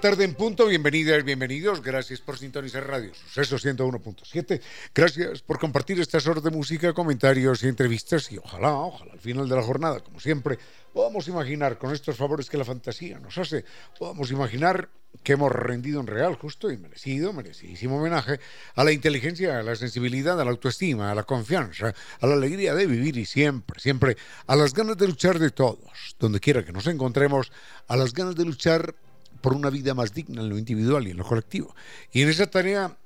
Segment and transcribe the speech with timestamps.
[0.00, 4.60] Tarde en punto, bienvenidas, bienvenidos, gracias por sintonizar Radio Suceso 101.7,
[4.94, 8.32] gracias por compartir estas horas de música, comentarios y entrevistas.
[8.32, 10.58] Y ojalá, ojalá al final de la jornada, como siempre,
[10.94, 13.66] podamos imaginar con estos favores que la fantasía nos hace,
[13.98, 14.88] podamos imaginar
[15.22, 18.40] que hemos rendido un real, justo y merecido, merecidísimo homenaje
[18.76, 22.74] a la inteligencia, a la sensibilidad, a la autoestima, a la confianza, a la alegría
[22.74, 24.16] de vivir y siempre, siempre,
[24.46, 27.52] a las ganas de luchar de todos, donde quiera que nos encontremos,
[27.86, 28.94] a las ganas de luchar
[29.40, 31.74] por una vida más digna en lo individual y en lo colectivo.
[32.12, 32.96] Y en esa tarea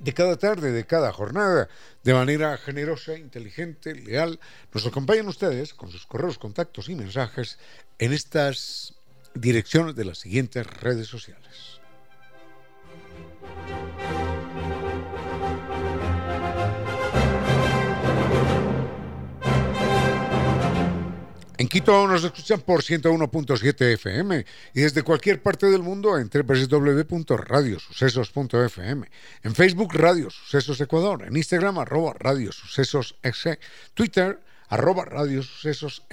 [0.00, 1.68] de cada tarde, de cada jornada,
[2.04, 4.38] de manera generosa, inteligente, leal,
[4.72, 7.58] nos acompañan ustedes con sus correos, contactos y mensajes
[7.98, 8.94] en estas
[9.34, 11.77] direcciones de las siguientes redes sociales.
[21.58, 29.10] En Quito nos escuchan por 101.7 FM y desde cualquier parte del mundo en www.radiosucesos.fm.
[29.42, 33.16] En Facebook Radio Sucesos Ecuador, en Instagram arroba Radio Sucesos
[33.92, 36.04] Twitter arroba Radio Sucesos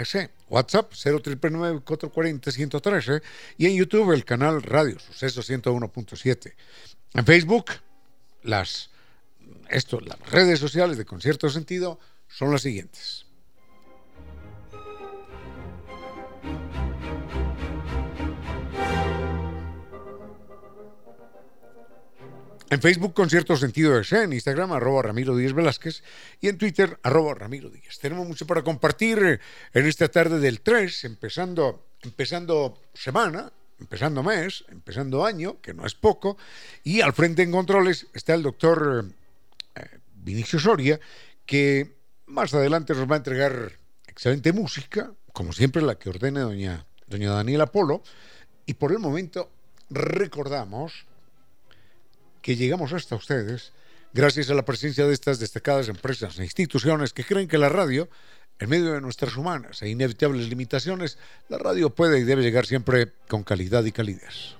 [0.50, 3.22] WhatsApp 0399-440-113
[3.60, 6.56] y en YouTube el canal Radio Sucesos 101.7.
[7.14, 7.66] En Facebook
[8.42, 8.90] las,
[9.70, 13.25] esto, las redes sociales de Concierto Sentido son las siguientes.
[22.68, 26.02] En Facebook, con cierto sentido de en Instagram, arroba Ramiro Díez Velázquez,
[26.42, 28.00] y en Twitter, arroba Ramiro Díez.
[28.00, 29.40] Tenemos mucho para compartir
[29.72, 35.94] en esta tarde del 3, empezando, empezando semana, empezando mes, empezando año, que no es
[35.94, 36.38] poco,
[36.84, 39.06] y al frente en controles está el doctor
[39.76, 41.00] eh, Vinicio Soria,
[41.46, 43.74] que más adelante nos va a entregar
[44.08, 48.02] excelente música, como siempre la que ordene doña, doña Daniela Polo,
[48.66, 49.52] y por el momento
[49.92, 51.06] recordamos
[52.46, 53.74] que llegamos hasta ustedes
[54.14, 58.08] gracias a la presencia de estas destacadas empresas e instituciones que creen que la radio,
[58.60, 61.18] en medio de nuestras humanas e inevitables limitaciones,
[61.50, 64.58] la radio puede y debe llegar siempre con calidad y calidez.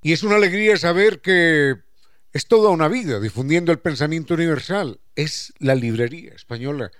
[0.00, 1.86] Y es una alegría saber que
[2.32, 5.00] es toda una vida difundiendo el pensamiento universal.
[5.14, 6.90] Es la librería española.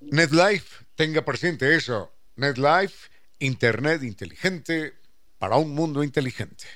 [0.00, 2.12] NetLife, tenga presente eso.
[2.34, 4.94] NetLife, Internet inteligente
[5.38, 6.66] para un mundo inteligente.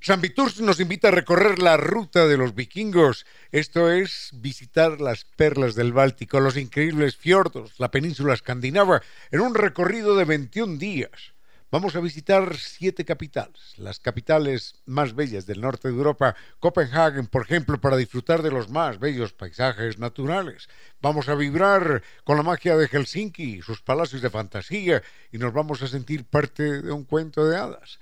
[0.00, 5.24] San Viturs nos invita a recorrer la ruta de los vikingos, esto es visitar las
[5.24, 9.02] perlas del Báltico, los increíbles fiordos, la península escandinava,
[9.32, 11.34] en un recorrido de 21 días.
[11.70, 17.42] Vamos a visitar siete capitales, las capitales más bellas del norte de Europa, Copenhague, por
[17.42, 20.66] ejemplo, para disfrutar de los más bellos paisajes naturales.
[21.02, 25.82] Vamos a vibrar con la magia de Helsinki, sus palacios de fantasía, y nos vamos
[25.82, 27.98] a sentir parte de un cuento de hadas.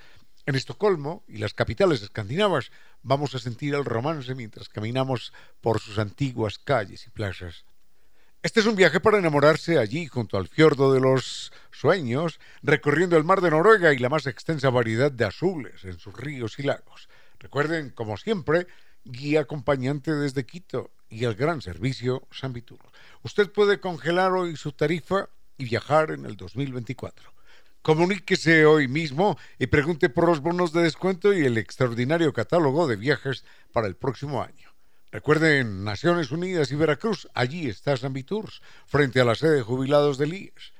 [0.47, 2.71] En Estocolmo y las capitales escandinavas
[3.03, 7.65] vamos a sentir el romance mientras caminamos por sus antiguas calles y plazas.
[8.43, 13.25] Este es un viaje para enamorarse allí, junto al fiordo de los sueños, recorriendo el
[13.25, 17.09] mar de Noruega y la más extensa variedad de azules en sus ríos y lagos.
[17.41, 18.67] Recuerden, como siempre,
[19.05, 22.79] guía acompañante desde Quito y el gran servicio San Vitur.
[23.23, 25.29] Usted puede congelar hoy su tarifa
[25.59, 27.33] y viajar en el 2024.
[27.83, 32.97] Comuníquese hoy mismo y pregunte por los bonos de descuento y el extraordinario catálogo de
[32.97, 34.66] viajes para el próximo año.
[35.13, 40.35] Recuerden, Naciones Unidas y Veracruz, allí está Sambitours, frente a la sede de jubilados del
[40.35, 40.73] IES.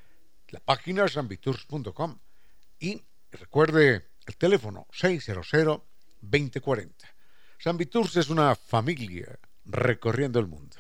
[0.49, 2.19] La página sambitours.com.
[2.79, 6.93] Y recuerde el teléfono 600-2040.
[7.59, 10.77] Sambitours es una familia recorriendo el mundo.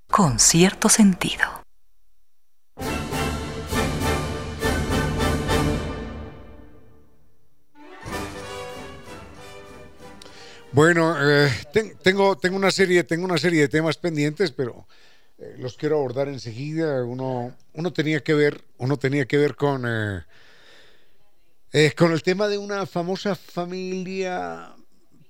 [0.07, 1.63] Con cierto sentido.
[10.71, 11.49] Bueno, eh,
[12.03, 14.87] tengo, tengo, una serie, tengo una serie de temas pendientes, pero
[15.39, 17.03] eh, los quiero abordar enseguida.
[17.03, 20.23] Uno, uno tenía que ver, uno tenía que ver con eh,
[21.71, 24.73] eh, con el tema de una famosa familia,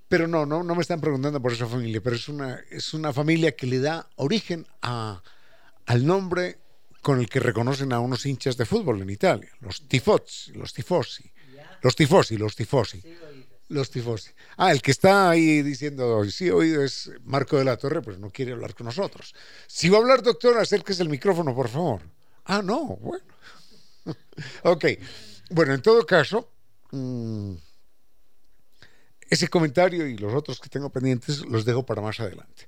[0.08, 3.12] pero no, no, no me están preguntando por esa familia, pero es una, es una
[3.12, 5.22] familia que le da origen a,
[5.86, 6.60] al nombre
[7.02, 11.32] con el que reconocen a unos hinchas de fútbol en Italia, los tifosi, los tifosi,
[11.82, 13.04] los tifosi, los tifosi.
[13.70, 14.32] Los tifosi.
[14.58, 18.32] Ah, el que está ahí diciendo, sí, oído es Marco de la Torre, pues no
[18.32, 19.36] quiere hablar con nosotros.
[19.68, 22.02] Si va a hablar, doctor, acérquese el micrófono, por favor.
[22.46, 23.26] Ah, no, bueno.
[24.64, 24.86] ok.
[25.50, 26.52] Bueno, en todo caso,
[26.92, 27.56] mm,
[29.30, 32.68] ese comentario y los otros que tengo pendientes los dejo para más adelante.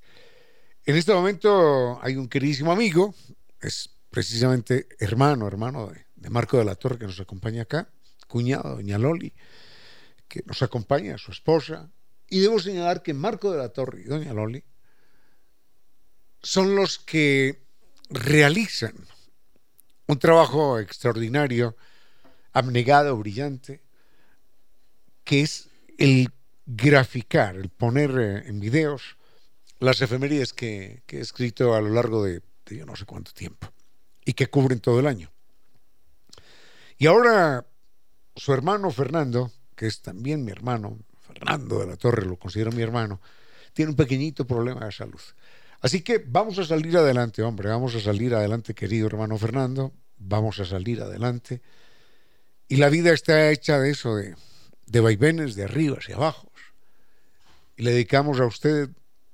[0.85, 3.13] En este momento hay un queridísimo amigo,
[3.59, 7.87] es precisamente hermano, hermano de, Marco de la Torre que nos acompaña acá,
[8.27, 9.31] cuñado, doña Loli,
[10.27, 11.91] que nos acompaña, su esposa,
[12.27, 14.63] y debo señalar que Marco de la Torre y doña Loli
[16.41, 17.61] son los que
[18.09, 18.95] realizan
[20.07, 21.75] un trabajo extraordinario
[22.53, 23.81] abnegado, brillante,
[25.23, 26.29] que es el
[26.65, 29.17] graficar, el poner eh, en videos
[29.79, 33.67] las efemérides que, he escrito a lo largo de, yo no sé cuánto tiempo
[34.23, 35.31] y que cubren todo el año.
[36.97, 37.65] Y ahora
[38.35, 42.83] su hermano Fernando, que es también mi hermano, Fernando de la Torre, lo considero mi
[42.83, 43.19] hermano,
[43.73, 45.21] tiene un pequeñito problema de salud.
[45.81, 50.59] Así que vamos a salir adelante, hombre, vamos a salir adelante, querido hermano Fernando, vamos
[50.59, 51.61] a salir adelante.
[52.71, 54.33] Y la vida está hecha de eso, de,
[54.85, 56.49] de vaivenes de arriba hacia abajo.
[57.75, 58.87] Y le dedicamos a usted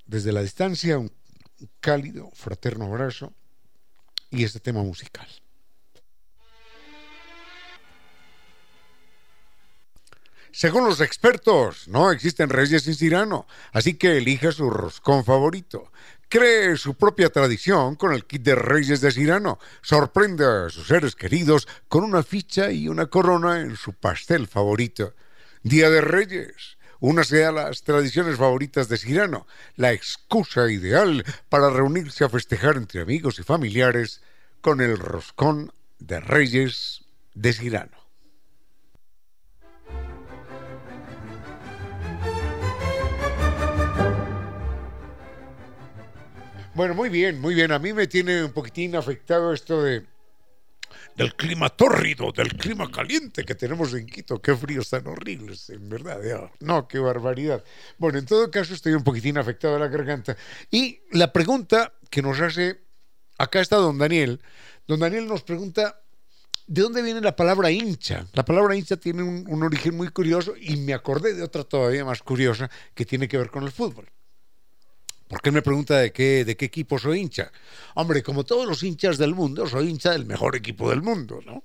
[0.07, 1.11] desde la distancia un
[1.79, 3.31] cálido, fraterno abrazo
[4.31, 5.27] y este tema musical.
[10.51, 15.91] Según los expertos, no existen reyes sin Cirano, así que elija su roscón favorito.
[16.29, 19.59] Cree su propia tradición con el kit de Reyes de Cirano.
[19.81, 25.15] Sorprende a sus seres queridos con una ficha y una corona en su pastel favorito.
[25.63, 26.77] Día de Reyes.
[26.99, 33.01] Únase a las tradiciones favoritas de Cirano, la excusa ideal para reunirse a festejar entre
[33.01, 34.21] amigos y familiares
[34.59, 37.05] con el roscón de Reyes
[37.35, 38.06] de Cirano.
[46.77, 47.71] Bueno, muy bien, muy bien.
[47.71, 50.05] A mí me tiene un poquitín afectado esto de,
[51.15, 54.39] del clima tórrido, del clima caliente que tenemos en Quito.
[54.39, 56.19] Qué fríos tan horribles, en verdad.
[56.59, 57.63] No, qué barbaridad.
[57.97, 60.37] Bueno, en todo caso estoy un poquitín afectado a la garganta.
[60.69, 62.79] Y la pregunta que nos hace,
[63.39, 64.39] acá está don Daniel.
[64.85, 65.99] Don Daniel nos pregunta,
[66.67, 68.27] ¿de dónde viene la palabra hincha?
[68.33, 72.21] La palabra hincha tiene un origen muy curioso y me acordé de otra todavía más
[72.21, 74.07] curiosa que tiene que ver con el fútbol.
[75.27, 77.51] ¿Por qué me pregunta de qué, de qué equipo soy hincha?
[77.95, 81.63] Hombre, como todos los hinchas del mundo, soy hincha del mejor equipo del mundo, ¿no?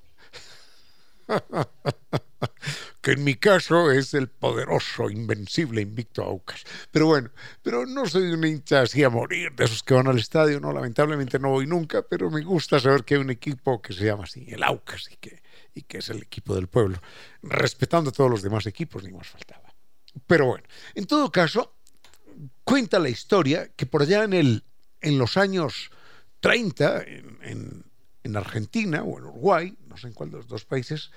[3.01, 6.65] que en mi caso es el poderoso, invencible, invicto Aucas.
[6.91, 7.31] Pero bueno,
[7.63, 10.73] pero no soy un hincha así a morir, de esos que van al estadio, no,
[10.73, 14.25] lamentablemente no voy nunca, pero me gusta saber que hay un equipo que se llama
[14.25, 15.43] así, el Aucas, y que,
[15.75, 17.01] y que es el equipo del pueblo,
[17.43, 19.73] respetando a todos los demás equipos, ni más faltaba.
[20.27, 20.65] Pero bueno,
[20.95, 21.75] en todo caso,
[22.65, 24.65] cuenta la historia que por allá en, el,
[25.01, 25.91] en los años
[26.41, 27.85] 30, en,
[28.25, 31.11] en, Argentina o en Uruguay, no sé en cuál de los dos países,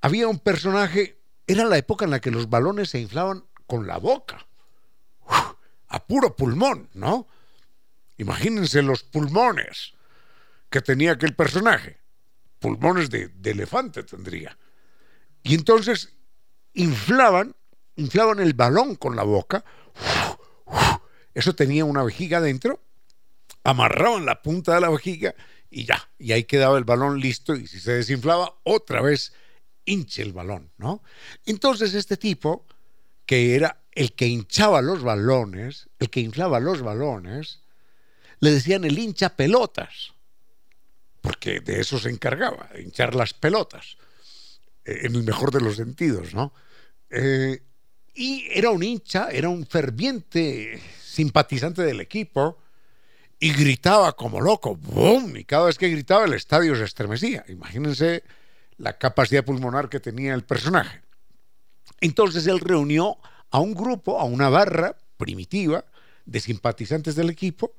[0.00, 3.98] había un personaje, era la época en la que los balones se inflaban con la
[3.98, 4.46] boca,
[5.88, 7.26] a puro pulmón, ¿no?
[8.16, 9.94] Imagínense los pulmones
[10.68, 11.98] que tenía aquel personaje,
[12.58, 14.58] pulmones de, de elefante tendría.
[15.42, 16.12] Y entonces
[16.74, 17.54] inflaban,
[17.96, 19.64] inflaban el balón con la boca,
[21.38, 22.82] eso tenía una vejiga dentro,
[23.62, 25.36] amarraban la punta de la vejiga
[25.70, 29.32] y ya, y ahí quedaba el balón listo y si se desinflaba, otra vez
[29.84, 31.00] hinche el balón, ¿no?
[31.46, 32.66] Entonces este tipo,
[33.24, 37.60] que era el que hinchaba los balones, el que inflaba los balones,
[38.40, 40.14] le decían el hincha pelotas,
[41.20, 43.96] porque de eso se encargaba, de hinchar las pelotas,
[44.84, 46.52] eh, en el mejor de los sentidos, ¿no?
[47.10, 47.62] Eh,
[48.12, 50.82] y era un hincha, era un ferviente
[51.18, 52.58] simpatizante del equipo
[53.40, 55.36] y gritaba como loco, ¡boom!
[55.36, 57.44] Y cada vez que gritaba el estadio se estremecía.
[57.48, 58.22] Imagínense
[58.76, 61.02] la capacidad pulmonar que tenía el personaje.
[62.00, 63.18] Entonces él reunió
[63.50, 65.84] a un grupo, a una barra primitiva
[66.24, 67.74] de simpatizantes del equipo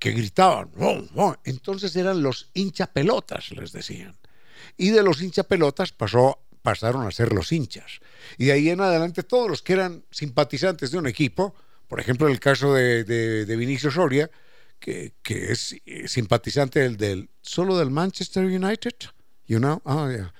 [0.00, 1.08] que gritaban, ¡boom!
[1.14, 1.36] ¡boom!
[1.44, 4.18] Entonces eran los hinchapelotas, les decían.
[4.76, 8.00] Y de los hinchapelotas pasó pasaron a ser los hinchas.
[8.38, 11.54] Y de ahí en adelante todos los que eran simpatizantes de un equipo,
[11.92, 14.30] por ejemplo el caso de, de, Vinicio Soria,
[14.78, 18.94] que, que, es simpatizante del, del, solo del Manchester United,
[19.46, 20.32] you know, oh, yeah.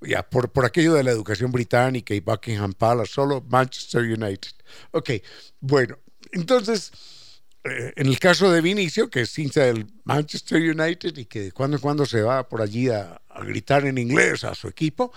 [0.00, 4.52] Ya, por, por aquello de la educación británica y Buckingham Palace, solo Manchester United.
[4.92, 5.10] Ok,
[5.60, 5.98] bueno,
[6.32, 6.90] entonces,
[7.64, 11.52] eh, en el caso de Vinicio, que es hincha del Manchester United y que de
[11.52, 15.12] cuando en cuando se va por allí a, a gritar en inglés a su equipo,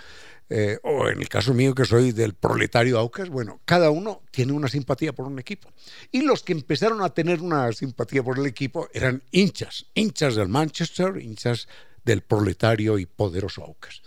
[0.50, 4.54] eh, o en el caso mío que soy del proletario Aucas, bueno, cada uno tiene
[4.54, 5.72] una simpatía por un equipo.
[6.12, 10.48] Y los que empezaron a tener una simpatía por el equipo eran hinchas, hinchas del
[10.48, 11.68] Manchester, hinchas
[12.06, 14.01] del proletario y poderoso Aucas.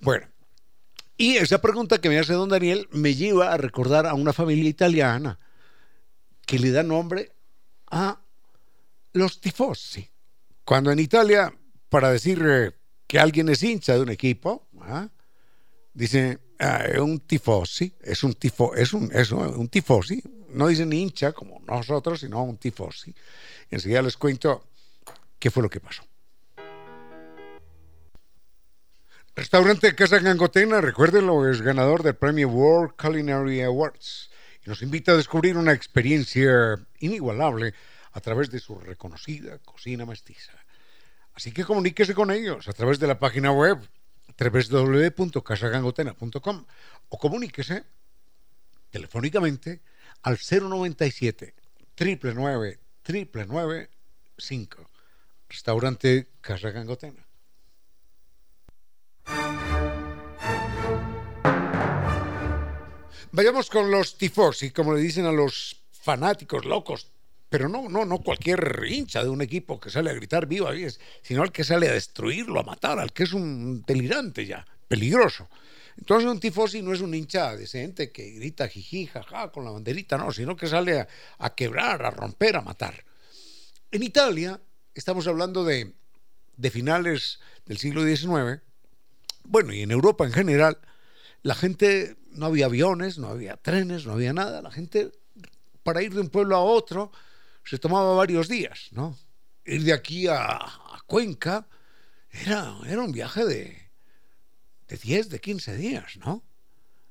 [0.00, 0.26] Bueno,
[1.16, 4.68] y esa pregunta que me hace don Daniel me lleva a recordar a una familia
[4.68, 5.38] italiana
[6.44, 7.32] que le da nombre
[7.90, 8.20] a
[9.12, 10.10] los tifosi.
[10.64, 11.54] Cuando en Italia,
[11.88, 12.72] para decir eh,
[13.06, 15.08] que alguien es hincha de un equipo, ¿ah?
[15.94, 20.92] Dice, ah, es un tifosi, es un tifo, es un, es un tifosi, no dicen
[20.92, 23.14] hincha como nosotros, sino un tifosi.
[23.70, 24.66] Enseguida les cuento
[25.38, 26.02] qué fue lo que pasó.
[29.36, 34.30] Restaurante Casa Gangotena, recuérdenlo, es ganador del premio World Culinary Awards
[34.64, 37.74] y nos invita a descubrir una experiencia inigualable
[38.12, 40.52] a través de su reconocida cocina mestiza.
[41.34, 43.78] Así que comuníquese con ellos a través de la página web
[44.36, 46.64] www.casagangotena.com
[47.08, 47.84] o comuníquese
[48.90, 49.80] telefónicamente
[50.22, 51.54] al 097
[51.96, 54.90] 999 995
[55.48, 57.26] Restaurante Casa Gangotena.
[63.32, 67.10] Vayamos con los tifosi, como le dicen a los fanáticos locos
[67.54, 70.72] pero no, no, no cualquier hincha de un equipo que sale a gritar viva,
[71.22, 75.48] sino al que sale a destruirlo, a matar, al que es un delirante ya, peligroso.
[75.96, 80.18] Entonces un tifosi no es un hincha decente que grita jiji, jaja, con la banderita,
[80.18, 81.06] no, sino que sale
[81.38, 83.04] a, quebrar, a romper, a matar.
[83.92, 84.60] En Italia,
[84.92, 85.92] estamos hablando de,
[86.56, 88.62] de finales del siglo XIX,
[89.44, 90.78] bueno, y en Europa en general,
[91.42, 95.12] la gente, no había aviones, no había trenes, no había nada, la gente
[95.84, 97.12] para ir de un pueblo a otro
[97.64, 99.18] se tomaba varios días, ¿no?
[99.64, 100.60] Ir de aquí a,
[101.06, 101.66] Cuenca
[102.30, 103.90] era, era, un viaje de,
[104.88, 106.42] de 10, de 15 días, ¿no?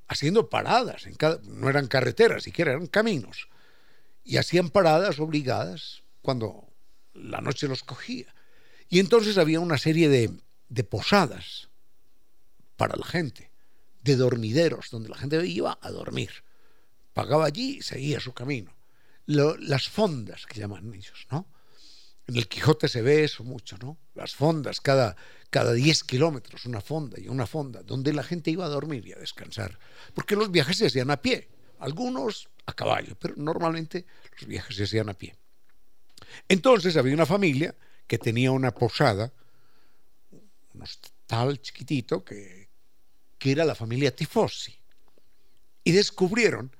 [0.07, 3.49] Haciendo paradas, en cada, no eran carreteras siquiera, eran caminos.
[4.23, 6.67] Y hacían paradas obligadas cuando
[7.13, 8.33] la noche los cogía.
[8.89, 10.31] Y entonces había una serie de,
[10.69, 11.69] de posadas
[12.77, 13.51] para la gente,
[14.03, 16.31] de dormideros, donde la gente iba a dormir.
[17.13, 18.73] Pagaba allí y seguía su camino.
[19.25, 21.47] Las fondas que llaman ellos, ¿no?
[22.25, 23.97] En el Quijote se ve eso mucho, ¿no?
[24.15, 25.15] Las fondas, cada,
[25.49, 29.13] cada 10 kilómetros, una fonda y una fonda, donde la gente iba a dormir y
[29.13, 29.77] a descansar.
[30.13, 31.49] Porque los viajes se hacían a pie,
[31.79, 34.05] algunos a caballo, pero normalmente
[34.39, 35.35] los viajes se hacían a pie.
[36.47, 37.75] Entonces había una familia
[38.07, 39.33] que tenía una posada,
[40.31, 42.69] un hostal chiquitito, que,
[43.37, 44.77] que era la familia Tifosi.
[45.83, 46.73] Y descubrieron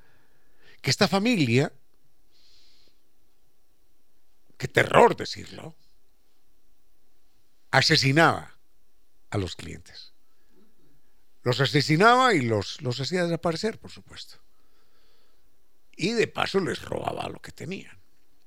[0.81, 1.73] que esta familia
[4.63, 5.75] qué terror decirlo,
[7.69, 8.57] asesinaba
[9.29, 10.13] a los clientes.
[11.41, 14.37] Los asesinaba y los, los hacía desaparecer, por supuesto.
[15.97, 17.99] Y de paso les robaba lo que tenían.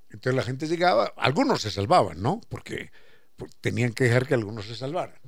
[0.08, 2.40] Entonces la gente llegaba, algunos se salvaban, ¿no?
[2.48, 2.90] Porque
[3.36, 5.20] pues, tenían que dejar que algunos se salvaran.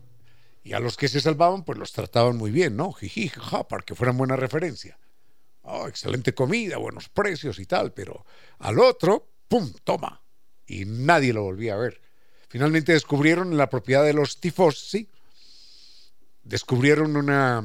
[0.64, 2.92] Y a los que se salvaban, pues los trataban muy bien, ¿no?
[2.94, 4.98] Jiji, jaja, para que fueran buena referencia.
[5.60, 8.24] Oh, excelente comida, buenos precios y tal, pero
[8.60, 9.70] al otro, ¡pum!
[9.84, 10.22] Toma,
[10.68, 12.00] y nadie lo volvía a ver.
[12.48, 15.08] Finalmente descubrieron la propiedad de los Tifosi,
[16.42, 17.64] descubrieron una...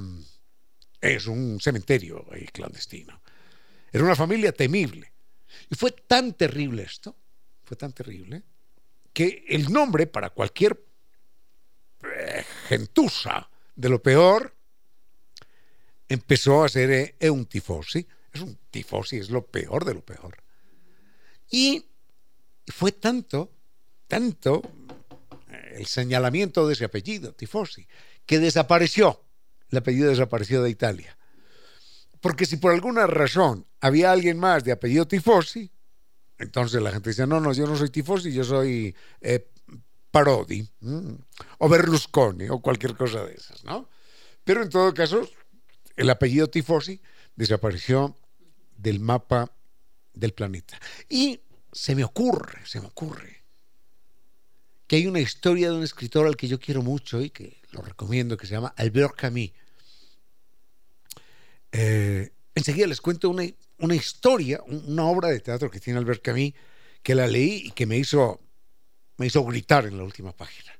[1.00, 3.22] es un cementerio clandestino.
[3.92, 5.12] Era una familia temible.
[5.70, 7.16] Y fue tan terrible esto,
[7.64, 8.42] fue tan terrible,
[9.14, 10.84] que el nombre para cualquier
[12.04, 14.56] eh, gentuza de lo peor
[16.10, 18.06] empezó a ser eh, un tifosi.
[18.32, 20.38] Es un tifosi, es lo peor de lo peor.
[21.52, 21.86] Y
[22.68, 23.52] fue tanto,
[24.08, 24.62] tanto
[25.50, 27.88] eh, el señalamiento de ese apellido, Tifosi,
[28.26, 29.24] que desapareció.
[29.70, 31.18] El apellido desapareció de Italia.
[32.22, 35.72] Porque si por alguna razón había alguien más de apellido Tifosi,
[36.38, 39.50] entonces la gente decía, no, no, yo no soy Tifosi, yo soy eh,
[40.12, 40.68] Parodi,
[41.58, 43.90] o Berlusconi, o cualquier cosa de esas, ¿no?
[44.44, 45.28] Pero en todo caso,
[45.96, 47.02] el apellido Tifosi
[47.36, 48.16] desapareció
[48.78, 49.52] del mapa
[50.14, 50.80] del planeta.
[51.10, 51.42] Y
[51.74, 53.44] se me ocurre, se me ocurre,
[54.88, 57.82] que hay una historia de un escritor al que yo quiero mucho y que lo
[57.82, 59.52] recomiendo, que se llama Albert Camus.
[61.72, 63.44] Eh, enseguida les cuento una,
[63.80, 66.54] una, historia, una obra de teatro que tiene Albert Camus,
[67.02, 68.40] que la leí y que me hizo,
[69.18, 70.72] me hizo gritar en la última página.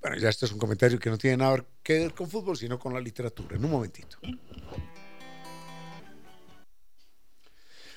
[0.00, 2.78] Bueno, ya esto es un comentario que no tiene nada que ver con fútbol, sino
[2.78, 3.56] con la literatura.
[3.56, 4.18] En un momentito.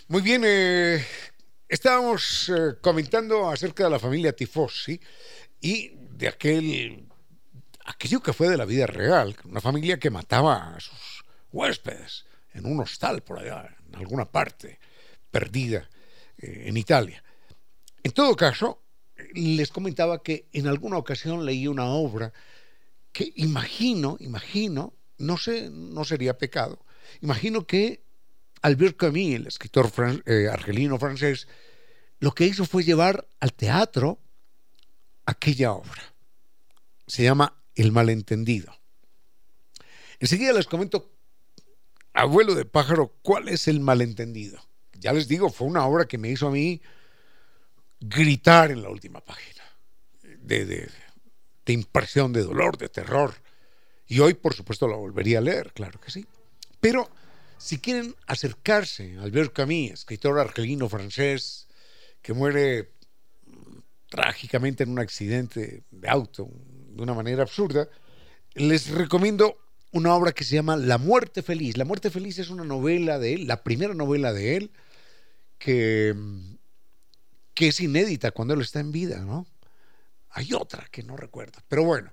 [0.08, 1.06] Muy bien, eh,
[1.72, 5.00] Estábamos eh, comentando acerca de la familia Tifosi
[5.62, 7.08] y de aquel
[7.86, 12.66] aquello que fue de la vida real, una familia que mataba a sus huéspedes en
[12.66, 14.80] un hostal por allá, en alguna parte
[15.32, 15.90] perdida
[16.40, 17.24] eh, en Italia.
[18.04, 18.82] En todo caso,
[19.34, 22.34] les comentaba que en alguna ocasión leí una obra
[23.14, 26.84] que imagino, imagino, no sé, no sería pecado,
[27.22, 28.04] imagino que
[28.62, 29.92] Albert Camus, el escritor
[30.26, 31.48] eh, argelino francés,
[32.20, 34.20] lo que hizo fue llevar al teatro
[35.26, 36.14] aquella obra.
[37.08, 38.74] Se llama El malentendido.
[40.20, 41.12] Enseguida les comento,
[42.14, 44.62] abuelo de pájaro, cuál es el malentendido.
[44.94, 46.80] Ya les digo, fue una obra que me hizo a mí
[48.00, 49.64] gritar en la última página,
[50.22, 53.34] de, de impresión, de dolor, de terror.
[54.06, 56.28] Y hoy, por supuesto, la volvería a leer, claro que sí.
[56.80, 57.10] Pero
[57.62, 61.68] si quieren acercarse a Albert Camus, escritor argelino francés,
[62.22, 62.92] que muere
[64.10, 66.50] trágicamente en un accidente de auto,
[66.90, 67.88] de una manera absurda,
[68.56, 69.58] les recomiendo
[69.92, 71.78] una obra que se llama La muerte feliz.
[71.78, 74.72] La muerte feliz es una novela de él, la primera novela de él,
[75.60, 76.16] que,
[77.54, 79.46] que es inédita cuando él está en vida, ¿no?
[80.32, 82.12] Hay otra que no recuerdo, pero bueno,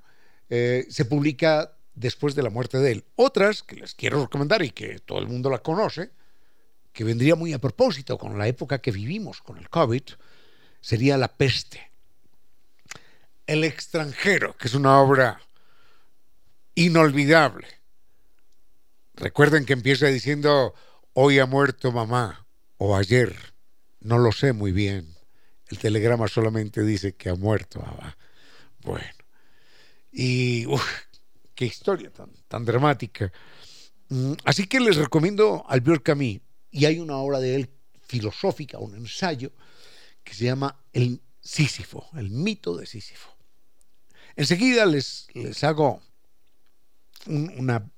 [0.51, 3.05] eh, se publica después de la muerte de él.
[3.17, 6.11] Otras que les quiero recomendar y que todo el mundo la conoce,
[6.93, 10.03] que vendría muy a propósito con la época que vivimos, con el COVID,
[10.81, 11.91] sería La peste.
[13.47, 15.41] El extranjero, que es una obra
[16.75, 17.67] inolvidable.
[19.15, 20.75] Recuerden que empieza diciendo,
[21.15, 23.35] hoy ha muerto mamá, o ayer,
[24.01, 25.17] no lo sé muy bien.
[25.69, 28.17] El telegrama solamente dice que ha muerto mamá.
[28.83, 29.07] Bueno,
[30.13, 30.67] y
[31.59, 33.33] qué historia tan, tan dramática.
[34.11, 36.39] Mm, así que les recomiendo Albert Camus
[36.71, 37.71] y hay una obra de él
[38.07, 39.51] filosófica, un ensayo,
[40.23, 43.37] que se llama El Sísifo, el mito de Sísifo.
[44.37, 46.01] Enseguida les, les hago
[47.27, 47.91] una,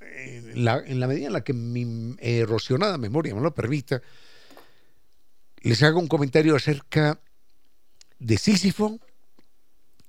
[0.00, 4.02] en la, en la, medida en la que mi erosionada memoria me lo permita,
[5.62, 7.18] les hago un comentario acerca
[8.18, 9.00] de Sísifo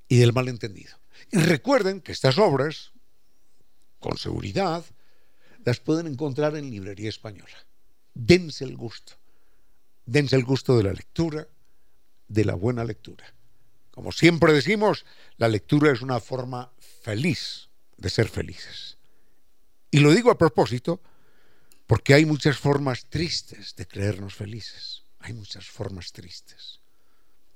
[0.10, 0.98] y del malentendido.
[1.32, 2.92] Y recuerden que estas obras,
[4.00, 4.84] con seguridad,
[5.66, 7.66] las pueden encontrar en Librería Española.
[8.14, 9.14] Dense el gusto.
[10.06, 11.48] Dense el gusto de la lectura,
[12.28, 13.34] de la buena lectura.
[13.92, 15.06] Como siempre decimos,
[15.38, 18.98] la lectura es una forma feliz de ser felices.
[19.92, 21.02] Y lo digo a propósito
[21.88, 25.04] porque hay muchas formas tristes de creernos felices.
[25.20, 26.80] Hay muchas formas tristes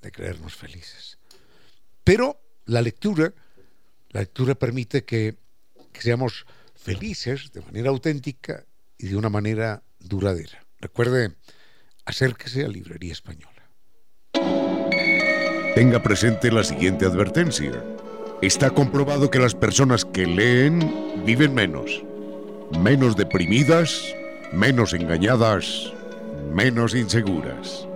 [0.01, 1.17] de creernos felices.
[2.03, 3.33] Pero la lectura,
[4.09, 5.37] la lectura permite que,
[5.91, 8.65] que seamos felices de manera auténtica
[8.97, 10.65] y de una manera duradera.
[10.79, 11.35] Recuerde,
[12.05, 13.69] acérquese a Librería Española.
[15.75, 17.83] Tenga presente la siguiente advertencia.
[18.41, 22.03] Está comprobado que las personas que leen viven menos,
[22.79, 24.15] menos deprimidas,
[24.51, 25.93] menos engañadas,
[26.53, 27.87] menos inseguras.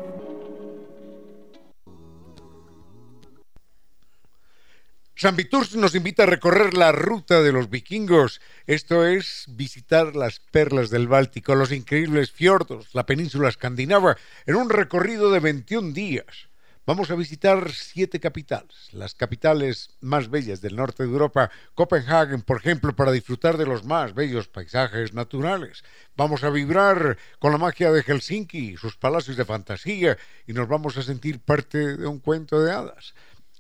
[5.17, 10.41] San Viturs nos invita a recorrer la ruta de los vikingos, esto es visitar las
[10.41, 16.49] perlas del Báltico, los increíbles fiordos, la península escandinava, en un recorrido de 21 días.
[16.85, 22.57] Vamos a visitar siete capitales, las capitales más bellas del norte de Europa, Copenhague, por
[22.57, 25.85] ejemplo, para disfrutar de los más bellos paisajes naturales.
[26.17, 30.97] Vamos a vibrar con la magia de Helsinki, sus palacios de fantasía, y nos vamos
[30.97, 33.15] a sentir parte de un cuento de hadas.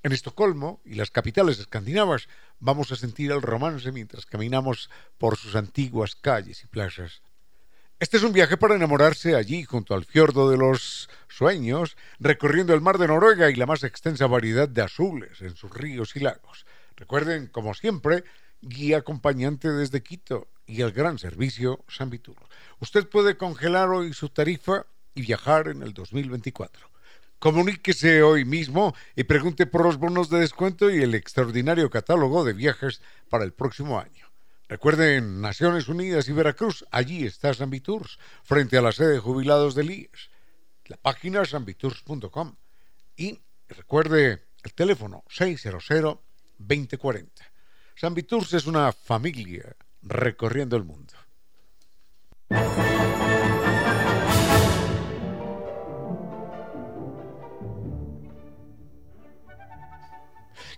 [0.05, 2.27] En Estocolmo y las capitales escandinavas
[2.59, 7.23] vamos a sentir el romance mientras caminamos por sus antiguas calles y plazas.
[7.99, 12.81] Este es un viaje para enamorarse allí, junto al fiordo de los sueños, recorriendo el
[12.81, 16.67] mar de Noruega y la más extensa variedad de azules en sus ríos y lagos.
[16.95, 18.25] Recuerden, como siempre,
[18.61, 22.37] guía acompañante desde Quito y el gran servicio San Vitur.
[22.79, 26.94] Usted puede congelar hoy su tarifa y viajar en el 2024.
[27.39, 32.53] Comuníquese hoy mismo y pregunte por los bonos de descuento y el extraordinario catálogo de
[32.53, 34.25] viajes para el próximo año.
[34.67, 39.91] Recuerden, Naciones Unidas y Veracruz, allí está Viturs, frente a la sede de jubilados del
[39.91, 40.31] IES.
[40.85, 42.55] La página sanviturs.com.
[43.15, 47.29] Y recuerde el teléfono 600-2040.
[47.95, 51.13] San Viturs es una familia recorriendo el mundo.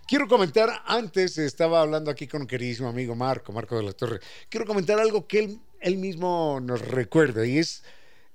[0.08, 4.20] Quiero comentar, antes estaba hablando aquí con un queridísimo amigo Marco, Marco de la Torre,
[4.48, 7.82] quiero comentar algo que él, mismo nos recuerda y es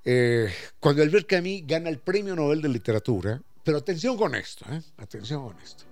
[0.06, 4.84] eh, cuando Albert Camus gana el Premio Nobel de Literatura, pero atención con esto, ¿eh?
[4.98, 5.84] atención con esto.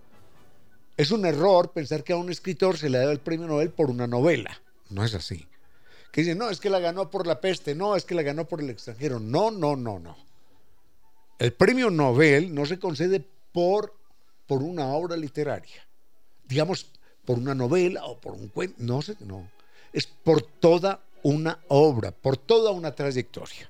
[0.97, 3.89] Es un error pensar que a un escritor se le da el premio Nobel por
[3.89, 4.61] una novela.
[4.91, 5.47] No es así.
[6.11, 8.45] Que dicen, no, es que la ganó por la peste, no, es que la ganó
[8.45, 9.19] por el extranjero.
[9.19, 10.15] No, no, no, no.
[11.39, 13.99] El premio Nobel no se concede por
[14.47, 15.87] por una obra literaria,
[16.45, 16.87] digamos,
[17.25, 19.49] por una novela o por un cuento, no sé, no,
[19.93, 23.69] es por toda una obra, por toda una trayectoria,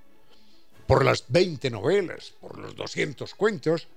[0.88, 3.88] por las 20 novelas, por los 200 cuentos,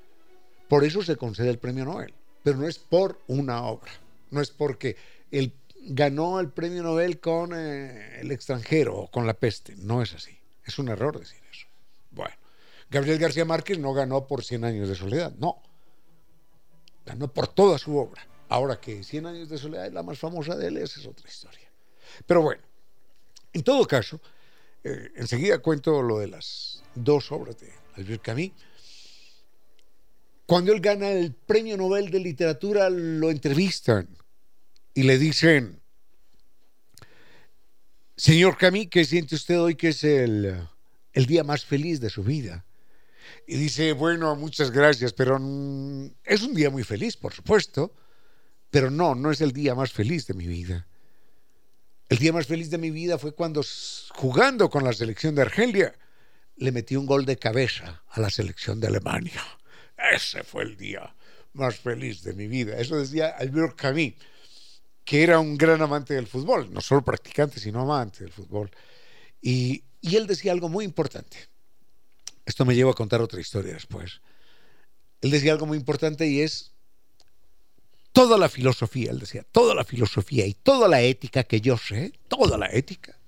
[0.68, 3.92] por eso se concede el premio Nobel, pero no es por una obra,
[4.30, 4.96] no es porque
[5.30, 5.52] él
[5.86, 10.36] ganó el premio Nobel con eh, el extranjero o con la peste, no es así,
[10.64, 11.66] es un error decir eso.
[12.10, 12.34] Bueno,
[12.90, 15.62] Gabriel García Márquez no ganó por 100 años de soledad, no,
[17.04, 18.26] ganó por toda su obra.
[18.48, 21.28] Ahora que Cien años de soledad es la más famosa de él, esa es otra
[21.28, 21.70] historia.
[22.26, 22.62] Pero bueno,
[23.52, 24.20] en todo caso,
[24.82, 28.52] eh, enseguida cuento lo de las dos obras de Albert Camus.
[30.46, 34.08] Cuando él gana el Premio Nobel de Literatura, lo entrevistan
[34.92, 35.80] y le dicen,
[38.14, 40.68] señor Camus, ¿qué siente usted hoy que es el
[41.26, 42.64] día más feliz de su vida?
[43.46, 45.36] Y dice, bueno, muchas gracias, pero
[46.24, 47.94] es un día muy feliz, por supuesto,
[48.70, 50.86] pero no, no es el día más feliz de mi vida.
[52.08, 53.62] El día más feliz de mi vida fue cuando,
[54.14, 55.94] jugando con la selección de Argelia,
[56.56, 59.42] le metí un gol de cabeza a la selección de Alemania.
[60.12, 61.14] Ese fue el día
[61.54, 62.78] más feliz de mi vida.
[62.78, 64.14] Eso decía Albert Camus,
[65.04, 68.70] que era un gran amante del fútbol, no solo practicante, sino amante del fútbol.
[69.40, 71.36] Y, y él decía algo muy importante.
[72.46, 74.20] Esto me lleva a contar otra historia después.
[75.20, 76.72] Él decía algo muy importante y es
[78.12, 82.12] toda la filosofía, él decía, toda la filosofía y toda la ética que yo sé,
[82.28, 83.18] toda la ética,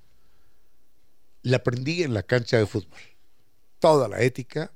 [1.42, 3.00] la aprendí en la cancha de fútbol.
[3.78, 4.72] Toda la ética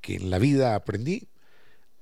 [0.00, 1.26] que, en la vida aprendí,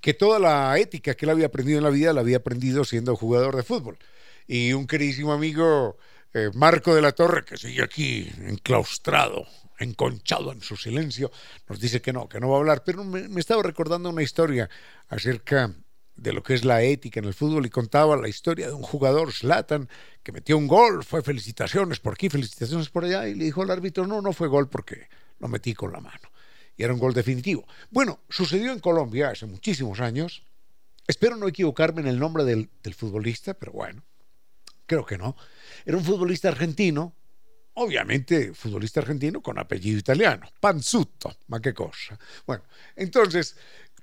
[0.00, 3.16] que toda la ética que él había aprendido en la vida la había aprendido siendo
[3.16, 3.98] jugador de fútbol.
[4.46, 5.96] Y un queridísimo amigo,
[6.32, 9.46] eh, Marco de la Torre, que sigue aquí enclaustrado,
[9.78, 11.30] enconchado en su silencio,
[11.68, 12.82] nos dice que no, que no va a hablar.
[12.84, 14.68] Pero me, estaba recordando una historia
[15.08, 15.74] acerca
[16.16, 18.82] de lo que es la ética en el fútbol y contaba la historia de un
[18.82, 19.88] jugador, Slatan,
[20.22, 23.70] que metió un gol, fue felicitaciones por aquí, felicitaciones por allá, y le dijo al
[23.70, 25.08] árbitro, no, no fue gol porque
[25.40, 26.30] lo metí con la mano.
[26.76, 27.66] Y era un gol definitivo.
[27.90, 30.44] Bueno, sucedió en Colombia hace muchísimos años.
[31.06, 34.02] Espero no equivocarme en el nombre del, del futbolista, pero bueno,
[34.86, 35.36] creo que no.
[35.84, 37.14] Era un futbolista argentino,
[37.74, 42.18] obviamente futbolista argentino con apellido italiano, Panzutto, ma qué cosa.
[42.46, 42.64] Bueno,
[42.96, 43.56] entonces,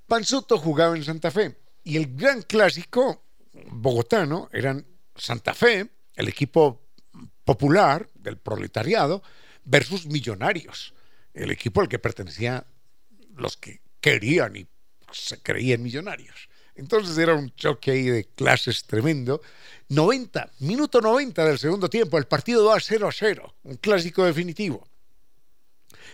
[0.08, 3.24] Panzutto jugaba en Santa Fe y el gran clásico
[3.72, 6.89] bogotano eran Santa Fe, el equipo
[7.44, 9.22] popular del proletariado,
[9.63, 10.94] versus Millonarios,
[11.34, 12.65] el equipo al que pertenecían
[13.36, 14.67] los que querían y
[15.12, 16.50] se creían millonarios.
[16.82, 19.39] Entonces era un choque ahí de clases tremendo.
[19.89, 24.88] 90, minuto 90 del segundo tiempo, el partido va 0 a 0, un clásico definitivo.